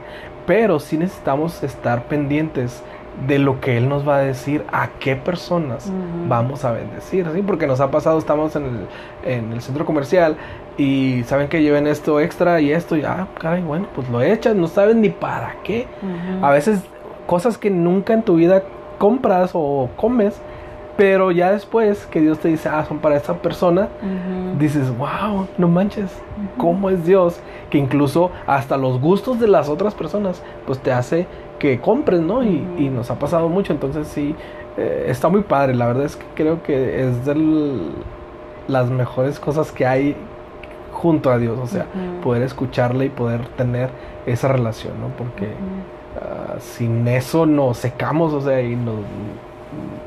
pero 0.48 0.80
sí 0.80 0.98
necesitamos 0.98 1.62
estar 1.64 2.06
pendientes 2.06 2.84
de 3.26 3.40
lo 3.40 3.60
que 3.60 3.78
Él 3.78 3.90
nos 3.90 4.08
va 4.08 4.18
a 4.18 4.20
decir, 4.20 4.64
a 4.72 4.90
qué 5.00 5.16
personas 5.16 5.92
vamos 6.28 6.64
a 6.66 6.72
bendecir, 6.72 7.28
¿sí? 7.34 7.42
Porque 7.42 7.66
nos 7.66 7.80
ha 7.80 7.90
pasado, 7.90 8.20
estamos 8.20 8.56
en 8.56 8.66
el, 8.66 8.88
en 9.26 9.54
el 9.54 9.62
centro 9.62 9.86
comercial 9.86 10.38
y 10.78 11.24
saben 11.26 11.48
que 11.48 11.64
lleven 11.64 11.88
esto 11.88 12.20
extra 12.20 12.62
y 12.62 12.72
esto, 12.72 12.96
y 12.96 13.04
ah, 13.04 13.28
caray, 13.40 13.64
bueno, 13.64 13.88
pues 13.96 14.08
lo 14.10 14.22
echan, 14.22 14.62
no 14.62 14.68
saben 14.68 15.02
ni 15.02 15.10
para 15.10 15.56
qué. 15.64 15.88
A 16.42 16.52
veces 16.52 16.82
cosas 17.26 17.58
que 17.58 17.72
nunca 17.72 18.14
en 18.14 18.24
tu 18.24 18.36
vida 18.36 18.64
compras 19.00 19.52
o 19.54 19.90
comes, 19.96 20.40
pero 20.96 21.32
ya 21.32 21.52
después 21.52 22.08
que 22.08 22.22
Dios 22.22 22.40
te 22.40 22.48
dice, 22.48 22.70
ah, 22.70 22.86
son 22.88 23.00
para 23.00 23.16
esta 23.16 23.34
persona, 23.36 23.88
dices, 24.60 24.96
wow, 24.98 25.48
no 25.58 25.68
manches, 25.68 26.12
¿cómo 26.58 26.90
es 26.90 27.06
Dios? 27.06 27.40
Que 27.70 27.78
incluso 27.78 28.32
hasta 28.46 28.78
los 28.78 29.00
gustos 29.00 29.40
de 29.40 29.48
las 29.48 29.70
otras 29.70 29.94
personas, 29.94 30.42
pues 30.66 30.80
te 30.80 30.92
hace 30.92 31.28
que 31.60 31.80
compres, 31.80 32.22
¿no? 32.22 32.44
Y, 32.44 32.66
y 32.78 32.90
nos 32.90 33.12
ha 33.12 33.20
pasado 33.20 33.50
mucho, 33.50 33.74
entonces 33.74 34.08
sí, 34.08 34.36
eh, 34.78 35.06
está 35.08 35.30
muy 35.30 35.42
padre, 35.42 35.76
la 35.76 35.88
verdad 35.88 36.06
es 36.06 36.16
que 36.16 36.26
creo 36.36 36.64
que 36.64 37.08
es 37.08 37.26
de 37.26 37.36
las 38.68 38.90
mejores 38.90 39.40
cosas 39.40 39.72
que 39.72 39.86
hay 39.86 40.16
junto 40.92 41.32
a 41.32 41.38
Dios, 41.38 41.58
o 41.60 41.68
sea, 41.68 41.86
poder 42.24 42.42
escucharle 42.44 43.06
y 43.06 43.10
poder 43.10 43.48
tener 43.50 43.90
esa 44.26 44.48
relación, 44.48 45.00
¿no? 45.00 45.08
Porque... 45.18 45.48
Ah, 46.20 46.56
sin 46.60 47.08
eso 47.08 47.46
nos 47.46 47.78
secamos, 47.78 48.34
o 48.34 48.42
sea, 48.42 48.60
y 48.62 48.76
nos, 48.76 48.96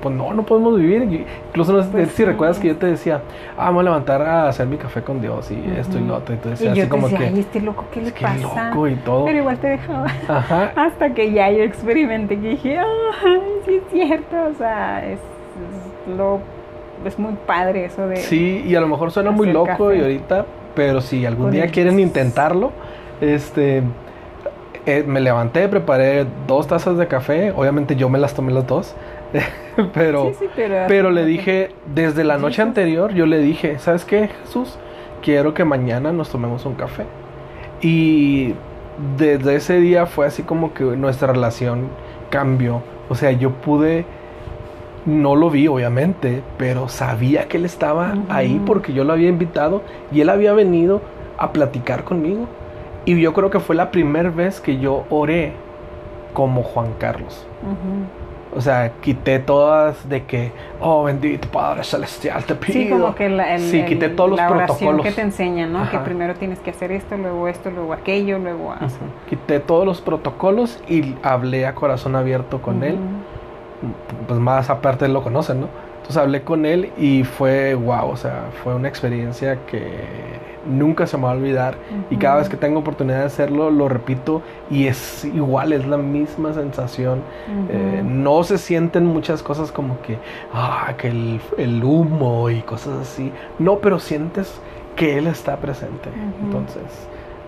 pues 0.03 0.15
no, 0.15 0.33
no 0.33 0.45
podemos 0.45 0.79
vivir. 0.79 1.03
Y 1.13 1.27
Incluso 1.49 1.73
no 1.73 1.83
Pues 1.91 2.09
si 2.11 2.17
sí. 2.17 2.25
recuerdas 2.25 2.59
que 2.59 2.69
yo 2.69 2.77
te 2.77 2.87
decía, 2.87 3.21
ah, 3.59 3.71
voy 3.71 3.81
a 3.81 3.85
levantar 3.85 4.23
a 4.23 4.49
hacer 4.49 4.67
mi 4.67 4.77
café 4.79 5.03
con 5.03 5.21
Dios 5.21 5.51
y 5.51 5.63
esto 5.79 5.99
y 5.99 6.03
lo 6.07 6.17
otro. 6.17 6.35
Y 6.35 6.39
tú 6.39 6.49
Y 6.49 6.51
decías 6.53 6.75
yo 6.75 6.83
así 6.83 6.83
te 6.83 6.89
como 6.89 7.09
decía, 7.09 7.19
que, 7.19 7.35
ay, 7.35 7.41
este 7.41 7.61
loco, 7.61 7.85
¿qué 7.93 8.01
le 8.01 8.09
es 8.09 8.13
que 8.15 8.23
pasa? 8.25 8.71
loco 8.71 8.89
y 8.89 8.95
todo. 8.97 9.25
Pero 9.27 9.39
igual 9.39 9.59
te 9.59 9.69
dejaba. 9.69 10.07
Ajá. 10.29 10.73
Hasta 10.77 11.11
que 11.13 11.33
ya 11.33 11.51
yo 11.51 11.63
experimenté 11.63 12.39
que 12.41 12.49
dije, 12.51 12.79
ay, 12.79 13.41
sí 13.67 13.75
es 13.75 13.83
cierto, 13.93 14.37
o 14.51 14.55
sea, 14.57 15.05
es, 15.07 15.19
es 15.19 16.17
lo, 16.17 16.39
es 17.05 17.19
muy 17.19 17.35
padre 17.47 17.85
eso 17.85 18.07
de... 18.07 18.17
Sí, 18.17 18.65
y 18.67 18.75
a 18.77 18.81
lo 18.81 18.89
mejor 18.89 19.11
suena 19.11 19.31
muy 19.31 19.53
loco 19.53 19.67
café. 19.67 19.97
y 19.99 20.01
ahorita, 20.01 20.47
pero 20.75 21.01
si 21.03 21.27
algún 21.27 21.47
Con 21.47 21.53
día 21.53 21.65
el- 21.65 21.71
quieren 21.73 22.01
intentarlo, 22.01 22.73
este, 23.21 23.83
eh, 24.87 25.05
me 25.07 25.21
levanté, 25.21 25.69
preparé 25.69 26.27
dos 26.47 26.67
tazas 26.67 26.97
de 26.97 27.07
café, 27.07 27.53
obviamente 27.55 27.97
yo 27.97 28.09
me 28.09 28.19
las 28.19 28.33
tomé 28.35 28.53
las 28.53 28.67
dos, 28.67 28.95
pero... 29.95 30.31
Sí, 30.31 30.37
sí, 30.41 30.47
pero, 30.55 30.85
Pero 30.89 31.11
le 31.11 31.25
dije, 31.25 31.71
desde 31.95 32.25
la 32.25 32.39
noche 32.39 32.63
anterior, 32.63 33.13
yo 33.13 33.27
le 33.27 33.39
dije, 33.39 33.79
¿sabes 33.79 34.05
qué, 34.05 34.29
Jesús? 34.43 34.79
Quiero 35.23 35.55
que 35.55 35.65
mañana 35.65 36.13
nos 36.13 36.31
tomemos 36.31 36.65
un 36.67 36.75
café. 36.75 37.05
Y 37.83 38.55
desde 39.17 39.57
ese 39.57 39.81
día 39.81 40.07
fue 40.07 40.27
así 40.27 40.43
como 40.43 40.75
que 40.75 40.85
nuestra 40.85 41.33
relación 41.33 41.89
cambió. 42.31 42.83
O 43.09 43.15
sea, 43.15 43.33
yo 43.33 43.51
pude, 43.51 44.05
no 45.07 45.37
lo 45.37 45.51
vi 45.51 45.69
obviamente, 45.69 46.43
pero 46.59 46.89
sabía 46.89 47.49
que 47.49 47.57
él 47.57 47.65
estaba 47.65 48.15
ahí 48.29 48.61
porque 48.65 48.93
yo 48.93 49.05
lo 49.05 49.13
había 49.13 49.29
invitado 49.29 49.83
y 50.13 50.21
él 50.21 50.29
había 50.29 50.53
venido 50.53 51.01
a 51.39 51.53
platicar 51.53 52.05
conmigo. 52.05 52.47
Y 53.07 53.19
yo 53.21 53.33
creo 53.33 53.51
que 53.51 53.61
fue 53.61 53.75
la 53.75 53.91
primera 53.91 54.31
vez 54.31 54.61
que 54.61 54.79
yo 54.79 55.05
oré 55.09 55.53
como 56.35 56.63
Juan 56.63 56.93
Carlos. 56.99 57.47
O 58.55 58.61
sea, 58.61 58.91
quité 59.01 59.39
todas 59.39 60.09
de 60.09 60.25
que, 60.25 60.51
oh 60.81 61.05
bendito 61.05 61.47
Padre 61.49 61.85
Celestial, 61.85 62.43
te 62.45 62.57
pido. 62.57 62.73
Sí, 62.73 62.89
como 62.89 63.15
que 63.15 63.29
la, 63.29 63.55
el- 63.55 63.61
Sí, 63.61 63.85
quité 63.85 64.07
el- 64.07 64.17
todos 64.17 64.31
los 64.31 64.39
la 64.41 64.51
oración 64.51 64.77
protocolos. 64.79 65.07
que 65.07 65.13
te 65.13 65.21
enseñan, 65.21 65.73
¿no? 65.73 65.89
Que 65.89 65.99
primero 65.99 66.35
tienes 66.35 66.59
que 66.59 66.71
hacer 66.71 66.91
esto, 66.91 67.17
luego 67.17 67.47
esto, 67.47 67.71
luego 67.71 67.93
aquello, 67.93 68.39
luego... 68.41 68.75
Quité 69.29 69.61
todos 69.61 69.87
los 69.87 70.01
protocolos 70.01 70.83
y 70.89 71.15
hablé 71.23 71.65
a 71.67 71.77
corazón 71.77 72.17
abierto 72.17 72.61
con 72.61 72.83
él. 72.83 72.97
Pues 74.27 74.39
más 74.41 74.69
aparte 74.69 75.05
él 75.07 75.13
lo 75.13 75.23
conocen, 75.23 75.61
¿no? 75.63 75.69
Entonces 76.11 76.27
hablé 76.27 76.43
con 76.43 76.67
él 76.67 76.91
y 76.99 77.23
fue 77.23 77.77
wow, 77.77 78.11
o 78.11 78.17
sea, 78.17 78.47
fue 78.65 78.75
una 78.75 78.89
experiencia 78.89 79.65
que 79.67 79.81
nunca 80.67 81.07
se 81.07 81.17
me 81.17 81.23
va 81.23 81.31
a 81.31 81.35
olvidar. 81.37 81.77
Y 82.11 82.17
cada 82.17 82.39
vez 82.39 82.49
que 82.49 82.57
tengo 82.57 82.81
oportunidad 82.81 83.21
de 83.21 83.27
hacerlo, 83.27 83.71
lo 83.71 83.89
repito 83.89 84.43
y 84.69 84.89
es 84.89 85.25
igual, 85.25 85.73
es 85.73 85.87
la 85.87 85.99
misma 85.99 86.53
sensación. 86.53 87.23
Eh, 87.69 88.03
no 88.05 88.43
se 88.43 88.59
sienten 88.59 89.07
muchas 89.07 89.45
cosas 89.45 89.71
como 89.71 90.03
que, 90.03 90.19
ah, 90.53 90.95
que 90.99 91.11
el, 91.11 91.41
el 91.59 91.85
humo 91.85 92.51
y 92.51 92.61
cosas 92.63 92.95
así. 93.03 93.31
No, 93.61 93.79
pero 93.79 94.01
sientes 94.01 94.61
que 94.97 95.17
Él 95.17 95.29
está 95.29 95.59
presente. 95.59 96.11
Entonces, 96.43 96.83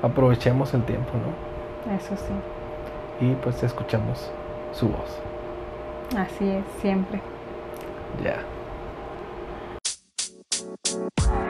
aprovechemos 0.03 0.73
el 0.73 0.85
tiempo, 0.85 1.11
¿no? 1.15 1.97
Eso 1.97 2.15
sí, 2.17 3.27
Y 3.27 3.35
pues 3.43 3.61
escuchamos 3.65 4.31
su 4.71 4.87
voz. 4.87 5.21
así 6.17 6.49
es, 6.49 6.65
siempre. 6.81 7.21
Ya. 8.23 8.37
Bye. 10.93 11.42